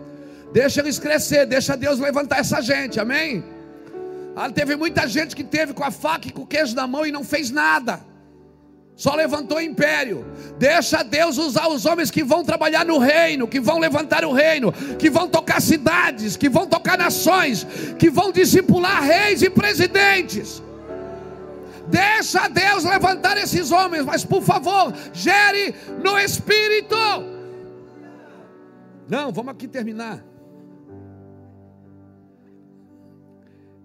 [0.52, 3.44] Deixa eles crescer, deixa Deus levantar essa gente, amém?
[4.34, 7.04] Ah, teve muita gente que teve com a faca e com o queijo na mão
[7.04, 8.00] e não fez nada
[8.96, 10.24] só levantou império.
[10.58, 14.72] Deixa Deus usar os homens que vão trabalhar no reino, que vão levantar o reino,
[14.98, 17.66] que vão tocar cidades, que vão tocar nações,
[17.98, 20.62] que vão discipular reis e presidentes.
[21.88, 26.96] Deixa Deus levantar esses homens, mas por favor, gere no espírito.
[29.08, 30.24] Não, vamos aqui terminar.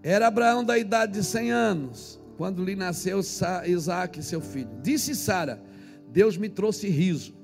[0.02, 3.20] Era Abraão da idade de 100 anos quando lhe nasceu
[3.66, 4.70] Isaac, seu filho.
[4.82, 5.62] Disse Sara:
[6.08, 7.34] Deus me trouxe riso,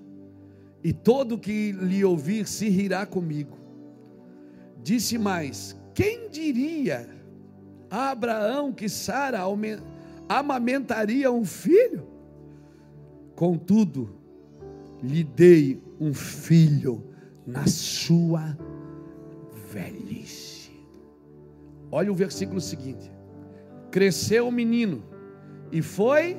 [0.83, 3.57] e todo que lhe ouvir se rirá comigo.
[4.83, 7.19] Disse mais: Quem diria?
[7.91, 9.41] a Abraão que Sara
[10.29, 12.07] amamentaria um filho.
[13.35, 14.11] Contudo,
[15.03, 17.05] lhe dei um filho
[17.47, 18.57] na sua
[19.73, 20.71] velhice.
[21.91, 23.11] Olha o versículo seguinte:
[23.91, 25.03] Cresceu o menino
[25.73, 26.37] e foi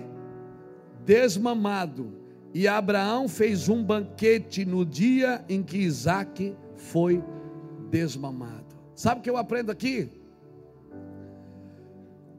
[1.06, 2.14] desmamado,
[2.54, 7.24] e Abraão fez um banquete no dia em que Isaac foi
[7.90, 8.76] desmamado.
[8.94, 10.19] Sabe o que eu aprendo aqui?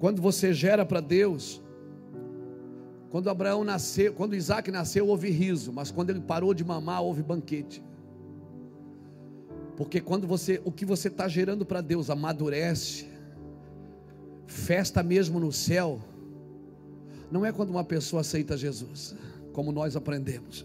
[0.00, 1.60] Quando você gera para Deus,
[3.10, 7.22] quando Abraão nasceu, quando Isaac nasceu, houve riso, mas quando ele parou de mamar, houve
[7.22, 7.84] banquete.
[9.76, 13.08] Porque quando você, o que você está gerando para Deus amadurece,
[14.46, 16.00] festa mesmo no céu,
[17.30, 19.14] não é quando uma pessoa aceita Jesus,
[19.52, 20.64] como nós aprendemos.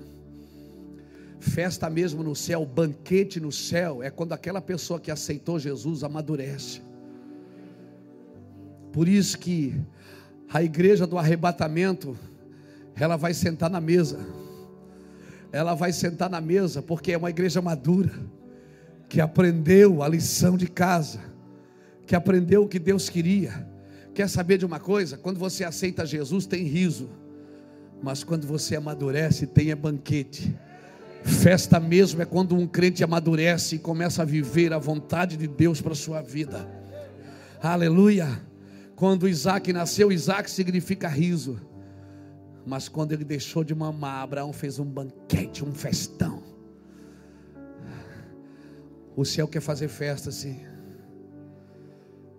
[1.41, 6.84] Festa mesmo no céu, banquete no céu, é quando aquela pessoa que aceitou Jesus amadurece.
[8.95, 9.75] Por isso que
[10.49, 12.17] a igreja do arrebatamento,
[12.95, 14.25] ela vai sentar na mesa.
[15.51, 18.13] Ela vai sentar na mesa porque é uma igreja madura,
[19.09, 21.19] que aprendeu a lição de casa,
[22.07, 23.67] que aprendeu o que Deus queria.
[24.13, 25.17] Quer saber de uma coisa?
[25.17, 27.09] Quando você aceita Jesus, tem riso,
[28.01, 30.57] mas quando você amadurece, tem é banquete.
[31.21, 35.81] Festa mesmo é quando um crente amadurece e começa a viver a vontade de Deus
[35.81, 36.65] para sua vida.
[37.61, 38.54] Aleluia.
[38.95, 41.59] Quando Isaac nasceu, Isaac significa riso.
[42.65, 46.41] Mas quando ele deixou de mamar, Abraão fez um banquete, um festão.
[49.15, 50.59] O céu quer fazer festa, sim.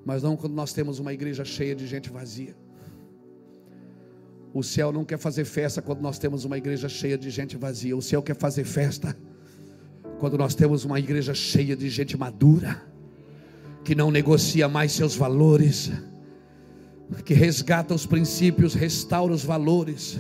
[0.05, 2.57] Mas não quando nós temos uma igreja cheia de gente vazia.
[4.53, 7.97] O céu não quer fazer festa quando nós temos uma igreja cheia de gente vazia.
[7.97, 9.17] O céu quer fazer festa
[10.19, 12.83] quando nós temos uma igreja cheia de gente madura,
[13.85, 15.93] que não negocia mais seus valores
[17.25, 20.19] que resgata os princípios, restaura os valores,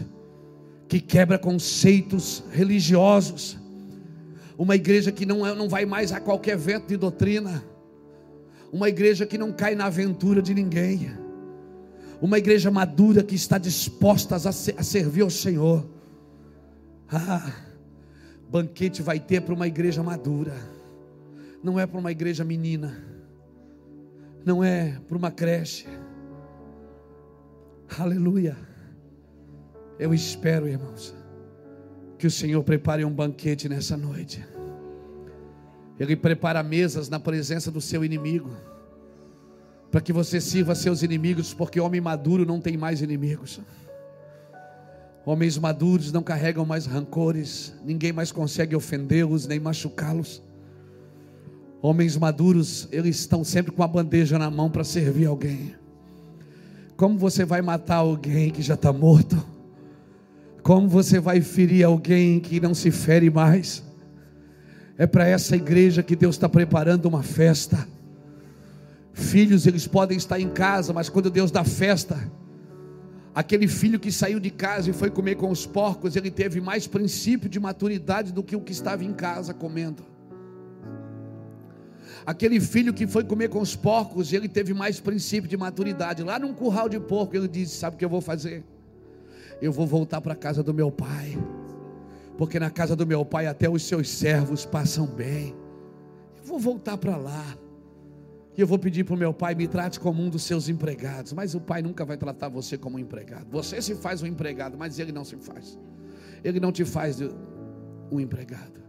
[0.89, 3.59] que quebra conceitos religiosos.
[4.57, 7.62] Uma igreja que não, é, não vai mais a qualquer vento de doutrina.
[8.72, 11.11] Uma igreja que não cai na aventura de ninguém.
[12.20, 15.87] Uma igreja madura que está disposta a, a servir ao Senhor.
[17.11, 17.53] Ah,
[18.49, 20.55] banquete vai ter para uma igreja madura.
[21.62, 22.97] Não é para uma igreja menina.
[24.45, 25.87] Não é para uma creche
[27.99, 28.57] Aleluia.
[29.99, 31.14] Eu espero, irmãos,
[32.18, 34.45] que o Senhor prepare um banquete nessa noite.
[35.99, 38.51] Ele prepara mesas na presença do seu inimigo,
[39.91, 43.61] para que você sirva seus inimigos, porque homem maduro não tem mais inimigos.
[45.24, 50.43] Homens maduros não carregam mais rancores, ninguém mais consegue ofendê-los nem machucá-los.
[51.80, 55.74] Homens maduros, eles estão sempre com a bandeja na mão para servir alguém.
[56.97, 59.36] Como você vai matar alguém que já está morto?
[60.62, 63.82] Como você vai ferir alguém que não se fere mais?
[64.97, 67.86] É para essa igreja que Deus está preparando uma festa.
[69.12, 72.16] Filhos, eles podem estar em casa, mas quando Deus dá festa,
[73.34, 76.86] aquele filho que saiu de casa e foi comer com os porcos, ele teve mais
[76.86, 80.15] princípio de maturidade do que o que estava em casa comendo.
[82.27, 86.24] Aquele filho que foi comer com os porcos, ele teve mais princípio de maturidade.
[86.24, 88.64] Lá num curral de porco, ele disse: Sabe o que eu vou fazer?
[89.62, 91.39] Eu vou voltar para a casa do meu pai,
[92.37, 95.55] porque na casa do meu pai até os seus servos passam bem.
[96.37, 97.57] Eu vou voltar para lá.
[98.57, 101.33] E eu vou pedir para o meu pai, me trate como um dos seus empregados.
[101.33, 103.47] Mas o pai nunca vai tratar você como um empregado.
[103.51, 105.79] Você se faz um empregado, mas ele não se faz.
[106.43, 107.18] Ele não te faz
[108.11, 108.86] um empregado.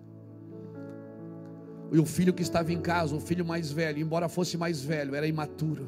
[1.91, 5.15] E o filho que estava em casa, o filho mais velho, embora fosse mais velho,
[5.15, 5.87] era imaturo.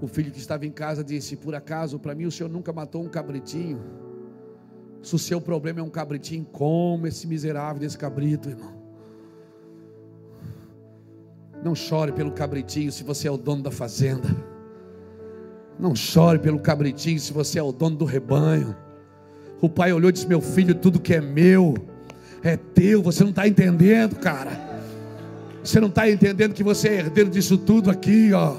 [0.00, 3.02] O filho que estava em casa disse: Por acaso, para mim, o senhor nunca matou
[3.02, 3.80] um cabritinho?
[5.02, 8.74] Se o seu problema é um cabritinho, como esse miserável desse cabrito, irmão.
[11.62, 14.28] Não chore pelo cabritinho se você é o dono da fazenda.
[15.78, 18.76] Não chore pelo cabritinho se você é o dono do rebanho.
[19.60, 21.74] O pai olhou e disse: Meu filho, tudo que é meu
[22.48, 23.02] é teu.
[23.02, 24.52] Você não está entendendo, cara.
[25.62, 28.56] Você não está entendendo que você é herdeiro disso tudo aqui, ó.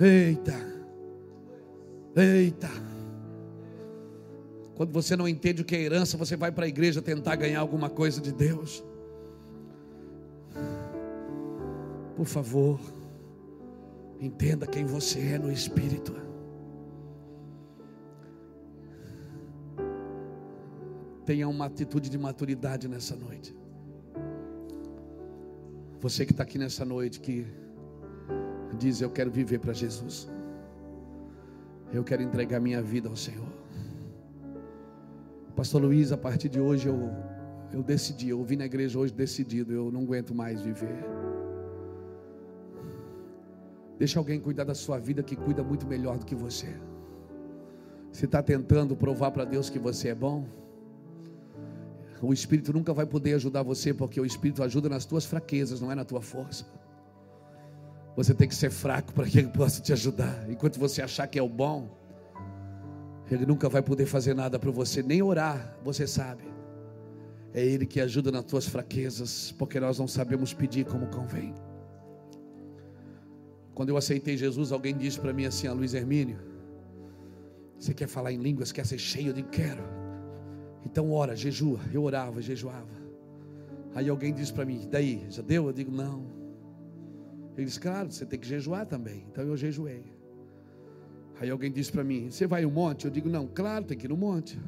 [0.00, 0.54] Eita,
[2.16, 2.68] eita.
[4.74, 7.60] Quando você não entende o que é herança, você vai para a igreja tentar ganhar
[7.60, 8.82] alguma coisa de Deus.
[12.16, 12.80] Por favor,
[14.20, 16.31] entenda quem você é no Espírito.
[21.24, 23.56] Tenha uma atitude de maturidade nessa noite.
[26.00, 27.46] Você que está aqui nessa noite, que
[28.76, 30.28] diz: Eu quero viver para Jesus.
[31.92, 33.52] Eu quero entregar minha vida ao Senhor.
[35.54, 37.10] Pastor Luiz, a partir de hoje eu,
[37.72, 41.04] eu decidi, eu vim na igreja hoje decidido, eu não aguento mais viver.
[43.98, 46.74] Deixa alguém cuidar da sua vida que cuida muito melhor do que você.
[48.10, 50.46] Você está tentando provar para Deus que você é bom?
[52.22, 55.90] O Espírito nunca vai poder ajudar você, porque o Espírito ajuda nas tuas fraquezas, não
[55.90, 56.64] é na tua força.
[58.14, 60.48] Você tem que ser fraco para que Ele possa te ajudar.
[60.48, 61.90] Enquanto você achar que é o bom,
[63.28, 66.44] Ele nunca vai poder fazer nada para você, nem orar, você sabe.
[67.52, 71.52] É Ele que ajuda nas tuas fraquezas, porque nós não sabemos pedir como convém.
[73.74, 76.38] Quando eu aceitei Jesus, alguém disse para mim assim, a Luiz Hermínio,
[77.80, 79.32] você quer falar em línguas, quer ser cheio?
[79.32, 80.01] Digo, quero.
[80.84, 81.80] Então ora, jejua.
[81.92, 83.02] Eu orava, jejuava.
[83.94, 85.66] Aí alguém disse para mim, daí, já deu?
[85.66, 86.24] Eu digo, não.
[87.56, 89.24] Ele disse, claro, você tem que jejuar também.
[89.30, 90.04] Então eu jejuei.
[91.40, 93.04] Aí alguém disse para mim, você vai ao monte?
[93.04, 94.58] Eu digo, não, claro, tem que ir no monte.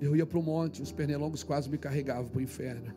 [0.00, 2.94] Eu ia para o monte, os pernilongos quase me carregavam para o inferno.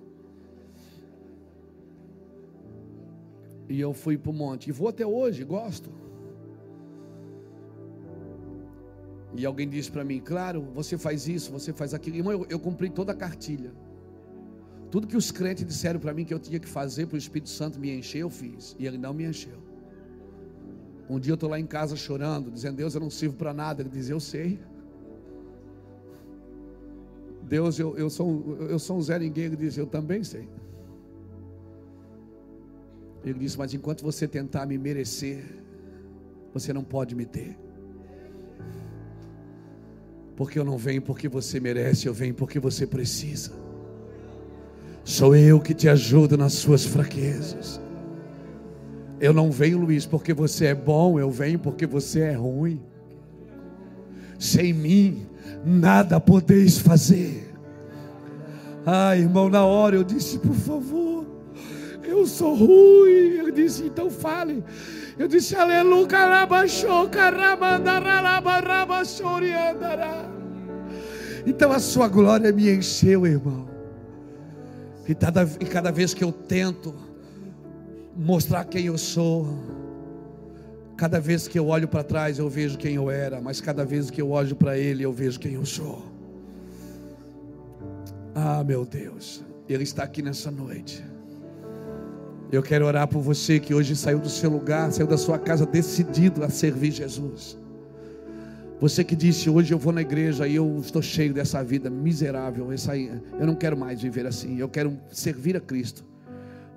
[3.67, 4.69] E eu fui para o monte.
[4.69, 5.91] E vou até hoje, gosto.
[9.33, 12.17] E alguém disse para mim, claro, você faz isso, você faz aquilo.
[12.17, 13.71] Irmão, eu, eu cumpri toda a cartilha.
[14.89, 17.49] Tudo que os crentes disseram para mim que eu tinha que fazer para o Espírito
[17.49, 18.75] Santo me encher, eu fiz.
[18.79, 19.59] E ele não me encheu.
[21.07, 23.81] Um dia eu estou lá em casa chorando, dizendo, Deus, eu não sirvo para nada.
[23.81, 24.59] Ele diz, eu sei.
[27.43, 29.45] Deus, eu, eu, sou, eu sou um Zé Ninguém.
[29.45, 30.49] Ele diz, eu também sei.
[33.23, 35.43] Ele disse, mas enquanto você tentar me merecer,
[36.53, 37.57] você não pode me ter.
[40.39, 43.51] Porque eu não venho porque você merece, eu venho porque você precisa.
[45.03, 47.81] Sou eu que te ajudo nas suas fraquezas.
[49.19, 52.81] Eu não venho, Luiz, porque você é bom, eu venho porque você é ruim.
[54.39, 55.27] Sem mim,
[55.65, 57.53] nada podeis fazer.
[58.85, 61.25] Ah, irmão, na hora eu disse, por favor,
[62.01, 63.39] eu sou ruim.
[63.39, 64.63] Ele disse, então fale.
[65.19, 66.07] Eu disse, aleluia.
[71.45, 73.67] Então a sua glória me encheu, irmão.
[75.05, 76.95] E cada, e cada vez que eu tento
[78.15, 79.59] mostrar quem eu sou,
[80.95, 84.09] cada vez que eu olho para trás eu vejo quem eu era, mas cada vez
[84.09, 86.01] que eu olho para Ele eu vejo quem eu sou.
[88.33, 91.08] Ah, meu Deus, Ele está aqui nessa noite.
[92.51, 95.67] Eu quero orar por você que hoje saiu do seu lugar, saiu da sua casa
[95.67, 97.55] decidido a servir Jesus.
[98.81, 102.71] Você que disse hoje eu vou na igreja e eu estou cheio dessa vida miserável,
[102.71, 106.03] essa, eu não quero mais viver assim, eu quero servir a Cristo.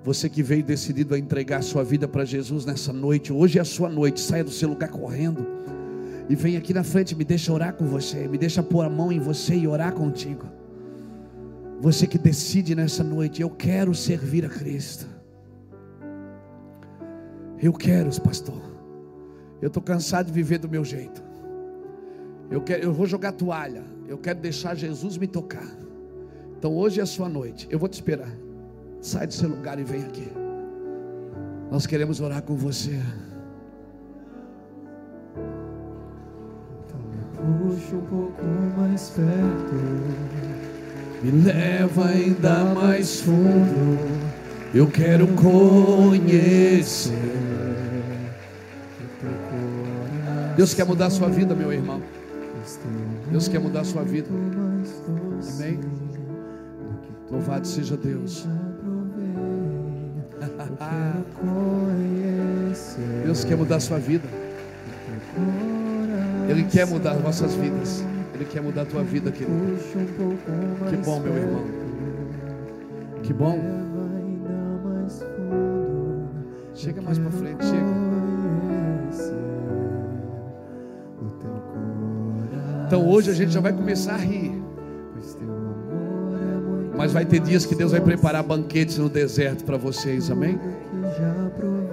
[0.03, 3.65] Você que veio decidido a entregar sua vida para Jesus nessa noite, hoje é a
[3.65, 5.47] sua noite, saia do seu lugar correndo
[6.29, 9.11] e vem aqui na frente, me deixa orar com você, me deixa pôr a mão
[9.11, 10.45] em você e orar contigo.
[11.81, 15.12] Você que decide nessa noite, eu quero servir a Cristo.
[17.61, 18.61] Eu quero, pastor.
[19.61, 21.23] Eu estou cansado de viver do meu jeito.
[22.51, 23.83] Eu, quero, eu vou jogar toalha.
[24.07, 25.67] Eu quero deixar Jesus me tocar.
[26.57, 27.67] Então hoje é a sua noite.
[27.69, 28.31] Eu vou te esperar.
[29.01, 30.31] Sai do seu lugar e vem aqui.
[31.71, 33.01] Nós queremos orar com você.
[36.85, 36.99] Então
[37.35, 38.43] puxa um pouco
[38.77, 39.73] mais perto.
[41.23, 43.97] Me leva ainda mais fundo.
[44.73, 47.13] Eu quero conhecer.
[50.55, 52.01] Deus quer mudar a sua vida, meu irmão.
[53.31, 54.27] Deus quer mudar a sua vida.
[55.55, 55.79] Amém?
[57.29, 58.47] Louvado seja Deus.
[63.25, 64.27] Deus quer mudar a sua vida.
[66.49, 68.03] Ele quer mudar as nossas vidas.
[68.33, 69.51] Ele quer mudar a tua vida, querido.
[70.89, 71.63] Que bom, meu irmão.
[73.23, 73.59] Que bom.
[76.75, 77.92] Chega mais para frente, chega.
[82.93, 84.51] Então hoje a gente já vai começar a rir.
[86.95, 90.59] Mas vai ter dias que Deus vai preparar banquetes no deserto para vocês, amém?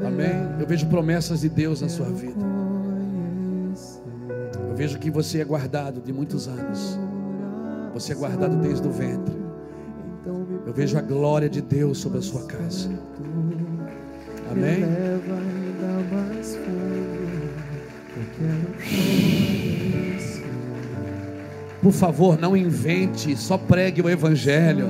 [0.07, 0.61] Amém.
[0.61, 2.45] Eu vejo promessas de Deus na sua vida.
[4.69, 6.99] Eu vejo que você é guardado de muitos anos.
[7.95, 9.35] Você é guardado desde o ventre.
[10.67, 12.91] Eu vejo a glória de Deus sobre a sua casa.
[14.51, 14.85] Amém.
[21.83, 24.89] Por favor, não invente, só pregue o Evangelho.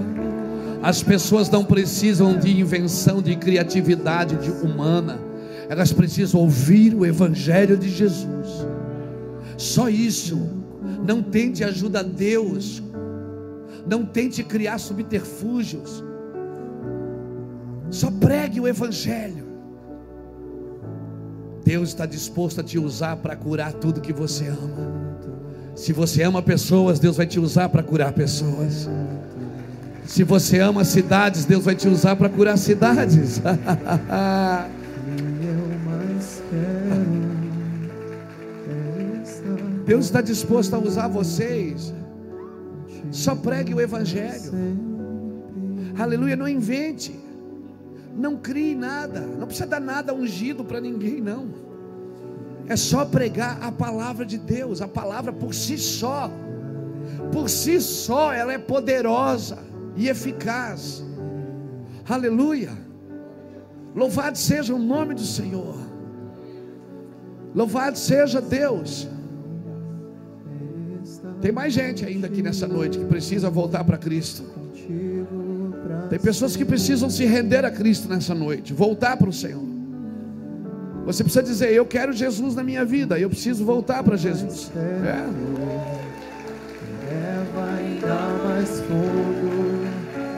[0.82, 5.20] As pessoas não precisam de invenção, de criatividade de humana.
[5.68, 8.66] Elas precisam ouvir o Evangelho de Jesus.
[9.56, 10.40] Só isso.
[11.06, 12.82] Não tente ajuda a Deus.
[13.86, 16.02] Não tente criar subterfúgios.
[17.90, 19.48] Só pregue o Evangelho.
[21.64, 25.09] Deus está disposto a te usar para curar tudo que você ama.
[25.80, 28.86] Se você ama pessoas, Deus vai te usar para curar pessoas.
[30.04, 33.40] Se você ama cidades, Deus vai te usar para curar cidades.
[39.86, 41.94] Deus está disposto a usar vocês.
[43.10, 44.52] Só pregue o Evangelho.
[45.98, 47.18] Aleluia, não invente.
[48.14, 49.20] Não crie nada.
[49.20, 51.69] Não precisa dar nada ungido para ninguém, não.
[52.70, 54.80] É só pregar a palavra de Deus.
[54.80, 56.30] A palavra por si só.
[57.32, 59.58] Por si só, ela é poderosa
[59.96, 61.04] e eficaz.
[62.08, 62.70] Aleluia.
[63.92, 65.74] Louvado seja o nome do Senhor.
[67.52, 69.08] Louvado seja Deus.
[71.40, 74.44] Tem mais gente ainda aqui nessa noite que precisa voltar para Cristo.
[76.08, 79.69] Tem pessoas que precisam se render a Cristo nessa noite, voltar para o Senhor.
[81.12, 84.70] Você precisa dizer: Eu quero Jesus na minha vida, eu preciso voltar para Jesus.
[84.76, 85.26] É.
[87.10, 88.14] Leva ainda
[88.44, 89.88] mais fundo,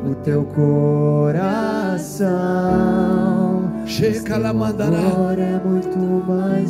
[0.08, 1.32] o teu coração.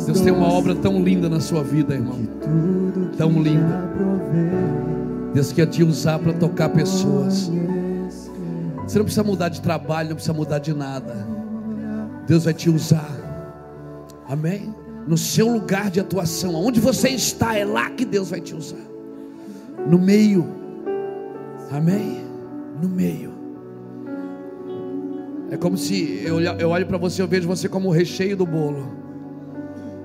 [0.05, 2.19] Deus tem uma obra tão linda na sua vida, irmão.
[3.17, 3.89] tão linda.
[5.33, 7.51] Deus quer te usar para tocar pessoas.
[8.85, 11.27] Você não precisa mudar de trabalho, não precisa mudar de nada.
[12.27, 13.09] Deus vai te usar.
[14.27, 14.73] Amém?
[15.07, 18.77] No seu lugar de atuação, onde você está, é lá que Deus vai te usar.
[19.87, 20.47] No meio.
[21.71, 22.23] Amém?
[22.81, 23.32] No meio.
[25.53, 28.43] É como se eu, eu olho para você, eu vejo você como o recheio do
[28.43, 28.91] bolo.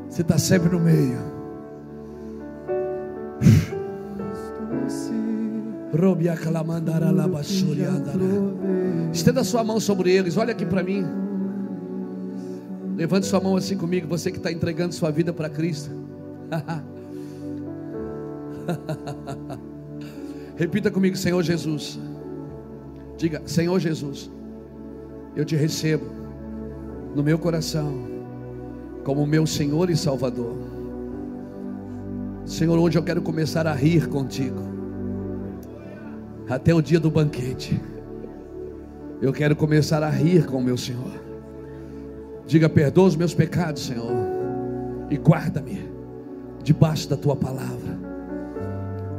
[0.07, 1.17] Você está sempre no meio.
[9.11, 11.07] Estenda sua mão sobre eles, olha aqui para mim.
[12.95, 15.91] Levante sua mão assim comigo, você que está entregando sua vida para Cristo.
[20.57, 21.99] Repita comigo, Senhor Jesus.
[23.17, 24.31] Diga, Senhor Jesus,
[25.39, 26.05] eu te recebo
[27.15, 27.95] no meu coração
[29.05, 30.57] como meu Senhor e Salvador.
[32.45, 34.59] Senhor, hoje eu quero começar a rir contigo
[36.51, 37.81] até o dia do banquete.
[39.23, 41.13] Eu quero começar a rir com o meu Senhor.
[42.45, 44.11] Diga, perdoa os meus pecados, Senhor,
[45.09, 45.89] e guarda-me
[46.65, 47.97] debaixo da tua palavra.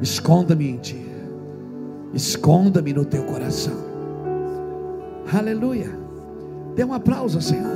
[0.02, 1.06] Esconda-me em ti,
[2.14, 3.88] esconda-me no teu coração.
[5.32, 6.09] Aleluia.
[6.80, 7.76] Dê um aplauso Senhor.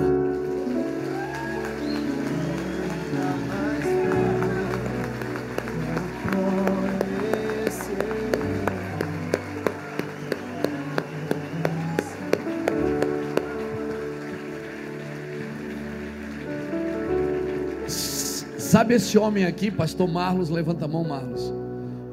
[18.58, 20.50] Sabe esse homem aqui, pastor Marlos?
[20.50, 21.54] Levanta a mão, Marlos.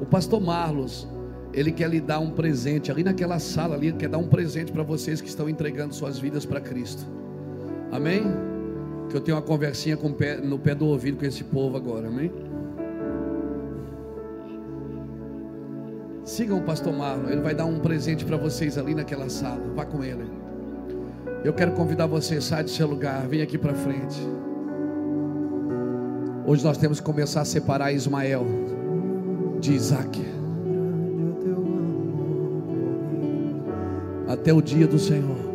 [0.01, 1.07] O pastor Marlos,
[1.53, 2.91] ele quer lhe dar um presente.
[2.91, 6.45] Ali naquela sala ali, quer dar um presente para vocês que estão entregando suas vidas
[6.45, 7.03] para Cristo.
[7.91, 8.23] Amém?
[9.09, 12.31] Que eu tenho uma conversinha pé, no pé do ouvido com esse povo agora, amém?
[16.23, 19.61] Sigam o pastor Marlon, ele vai dar um presente para vocês ali naquela sala.
[19.75, 20.23] Vá com ele.
[21.43, 24.17] Eu quero convidar você, sai do seu lugar, vem aqui para frente.
[26.45, 28.45] Hoje nós temos que começar a separar Ismael
[29.59, 30.30] de Isaac.
[34.31, 35.50] Até o dia do Senhor.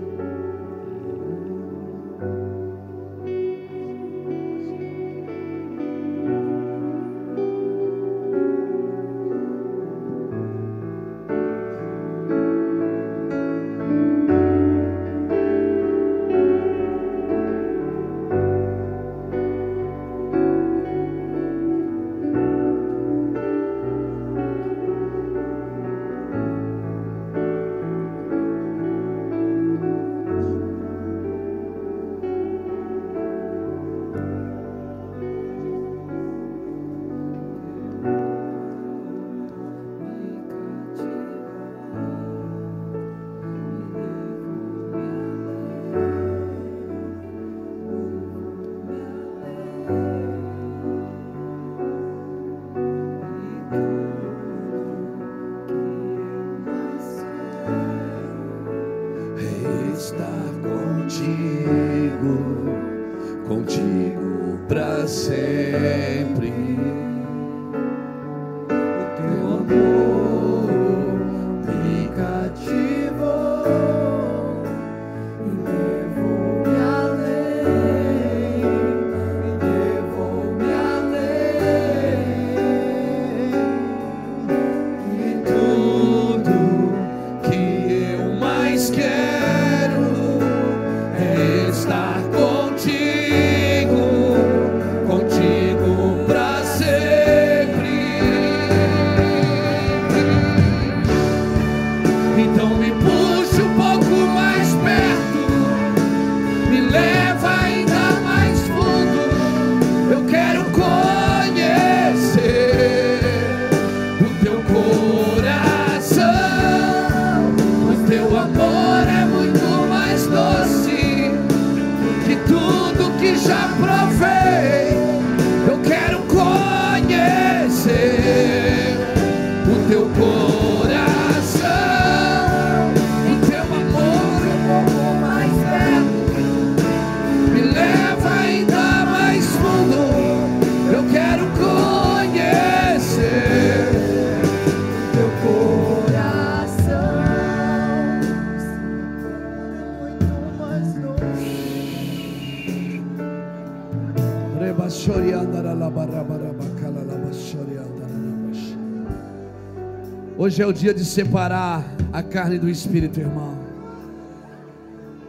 [160.47, 163.59] Hoje é o dia de separar a carne do espírito, irmão.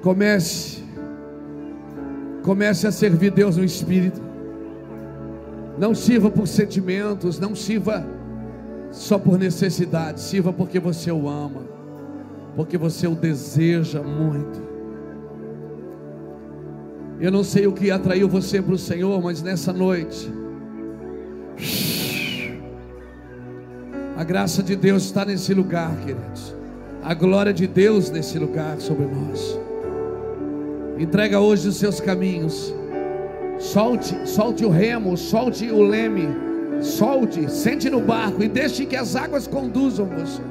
[0.03, 0.83] Comece,
[2.43, 4.21] comece a servir Deus no espírito.
[5.75, 8.05] Não sirva por sentimentos, não sirva
[8.91, 11.61] só por necessidade, sirva porque você o ama,
[12.55, 14.61] porque você o deseja muito.
[17.19, 20.31] Eu não sei o que atraiu você para o Senhor, mas nessa noite,
[24.27, 26.53] graça de Deus está nesse lugar, queridos.
[27.01, 29.57] A glória de Deus nesse lugar sobre nós.
[30.99, 32.73] Entrega hoje os seus caminhos.
[33.57, 36.27] Solte, solte o remo, solte o leme.
[36.81, 40.41] Solte, sente no barco e deixe que as águas conduzam você.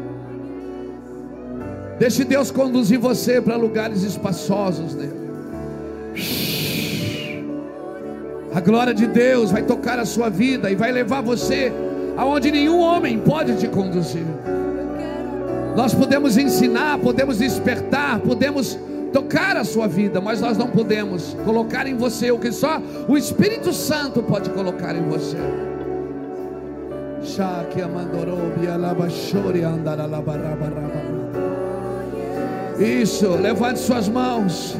[1.98, 5.27] Deixe Deus conduzir você para lugares espaçosos nele.
[8.55, 11.70] A glória de Deus vai tocar a sua vida e vai levar você
[12.16, 14.26] aonde nenhum homem pode te conduzir.
[15.76, 18.78] Nós podemos ensinar, podemos despertar, podemos
[19.12, 23.16] tocar a sua vida, mas nós não podemos colocar em você o que só o
[23.16, 25.36] Espírito Santo pode colocar em você.
[32.78, 34.76] Isso, levante suas mãos.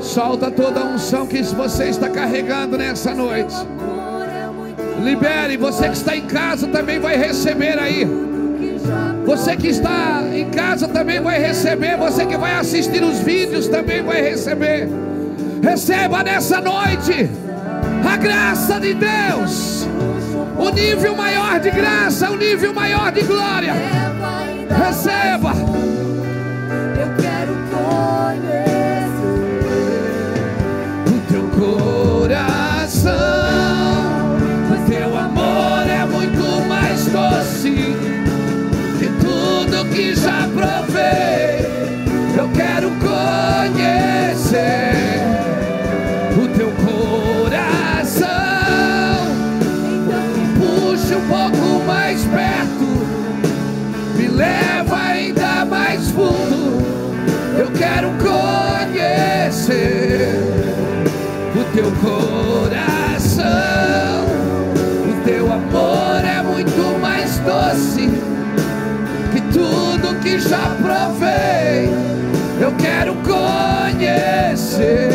[0.00, 3.54] Solta toda a unção que você está carregando nessa noite.
[5.04, 8.08] Libere, você que está em casa também vai receber aí.
[9.26, 11.96] Você que está em casa também vai receber.
[11.98, 14.88] Você que vai assistir os vídeos também vai receber.
[15.62, 17.30] Receba nessa noite
[18.06, 19.88] A graça de Deus,
[20.58, 23.74] o nível maior de graça, o nível maior de glória.
[24.68, 25.73] Receba.
[59.72, 63.44] O teu coração.
[65.08, 68.10] O teu amor é muito mais doce
[69.32, 71.88] que tudo que já provei.
[72.60, 75.08] Eu quero conhecer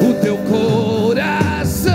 [0.00, 1.92] o teu coração.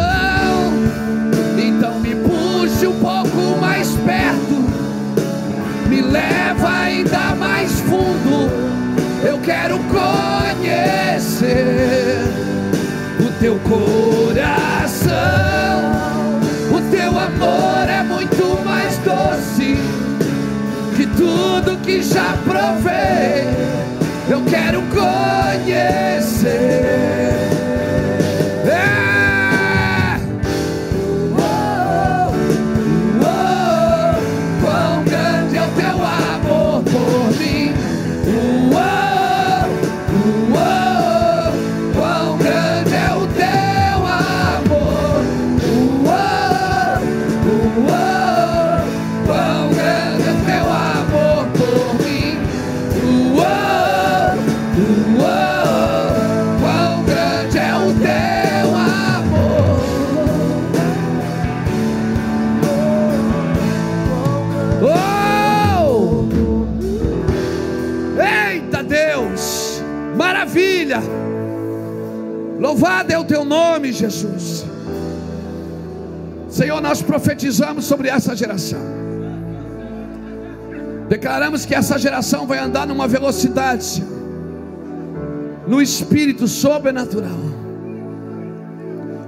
[1.57, 4.55] Então me puxe um pouco mais perto,
[5.87, 8.51] me leva ainda mais fundo.
[9.25, 10.22] Eu quero conhecer
[13.19, 15.13] o teu coração.
[16.71, 19.77] O teu amor é muito mais doce
[20.95, 23.47] que tudo que já provei.
[24.29, 26.43] Eu quero conhecer.
[73.73, 74.65] Nome, Jesus.
[76.47, 78.79] Senhor, nós profetizamos sobre essa geração.
[81.09, 84.09] Declaramos que essa geração vai andar numa velocidade, Senhor,
[85.67, 87.41] no espírito sobrenatural.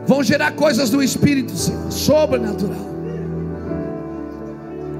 [0.05, 2.85] Vão gerar coisas do espírito, Senhor, sobrenatural.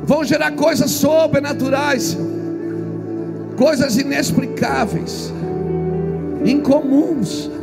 [0.03, 2.35] Vão gerar coisas sobrenaturais, Senhor.
[3.55, 5.31] Coisas inexplicáveis,
[6.43, 7.54] incomuns.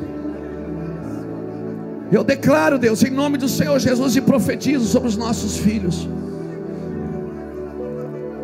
[2.12, 6.06] Eu declaro, Deus, em nome do Senhor Jesus, e profetizo sobre os nossos filhos.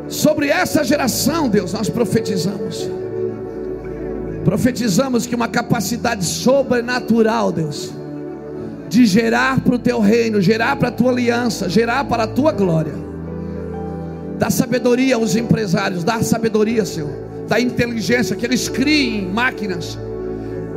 [0.09, 2.89] Sobre essa geração, Deus, nós profetizamos.
[4.43, 7.93] Profetizamos que uma capacidade sobrenatural, Deus,
[8.89, 12.53] de gerar para o teu reino, gerar para a tua aliança, gerar para a tua
[12.53, 12.95] glória.
[14.39, 17.11] Dá sabedoria aos empresários, dá sabedoria, Senhor.
[17.47, 19.99] Dá inteligência, que eles criem máquinas,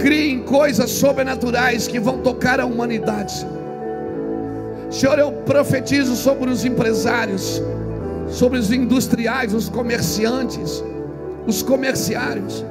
[0.02, 3.62] criem coisas sobrenaturais que vão tocar a humanidade, Senhor.
[4.90, 7.62] Senhor, eu profetizo sobre os empresários,
[8.30, 10.84] sobre os industriais, os comerciantes,
[11.48, 12.66] os comerciários.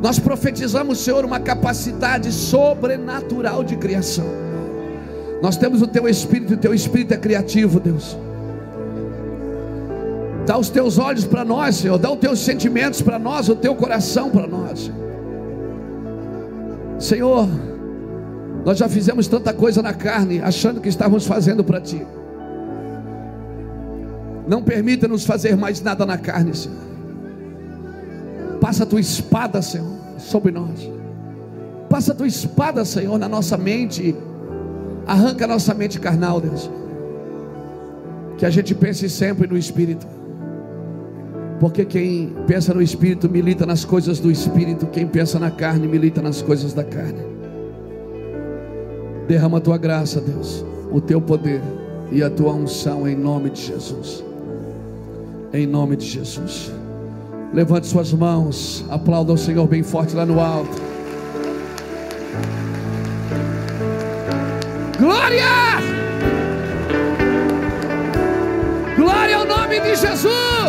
[0.00, 4.26] Nós profetizamos, Senhor, uma capacidade sobrenatural de criação.
[5.42, 8.16] Nós temos o teu espírito, o teu espírito é criativo, Deus.
[10.46, 11.98] Dá os teus olhos para nós, Senhor.
[11.98, 14.90] Dá os teus sentimentos para nós, o teu coração para nós.
[17.00, 17.48] Senhor,
[18.64, 22.06] nós já fizemos tanta coisa na carne, achando que estávamos fazendo para ti.
[24.46, 26.76] Não permita-nos fazer mais nada na carne, Senhor.
[28.60, 30.90] Passa a tua espada, Senhor, sobre nós.
[31.88, 34.14] Passa a tua espada, Senhor, na nossa mente.
[35.06, 36.70] Arranca a nossa mente carnal, Deus.
[38.36, 40.06] Que a gente pense sempre no Espírito.
[41.60, 44.86] Porque quem pensa no Espírito milita nas coisas do Espírito.
[44.86, 47.20] Quem pensa na carne milita nas coisas da carne.
[49.28, 50.64] Derrama a tua graça, Deus.
[50.90, 51.60] O teu poder
[52.10, 54.24] e a tua unção em nome de Jesus.
[55.52, 56.72] Em nome de Jesus.
[57.52, 58.82] Levante suas mãos.
[58.88, 60.80] Aplauda o Senhor bem forte lá no alto.
[64.98, 65.44] Glória!
[68.96, 70.59] Glória ao nome de Jesus!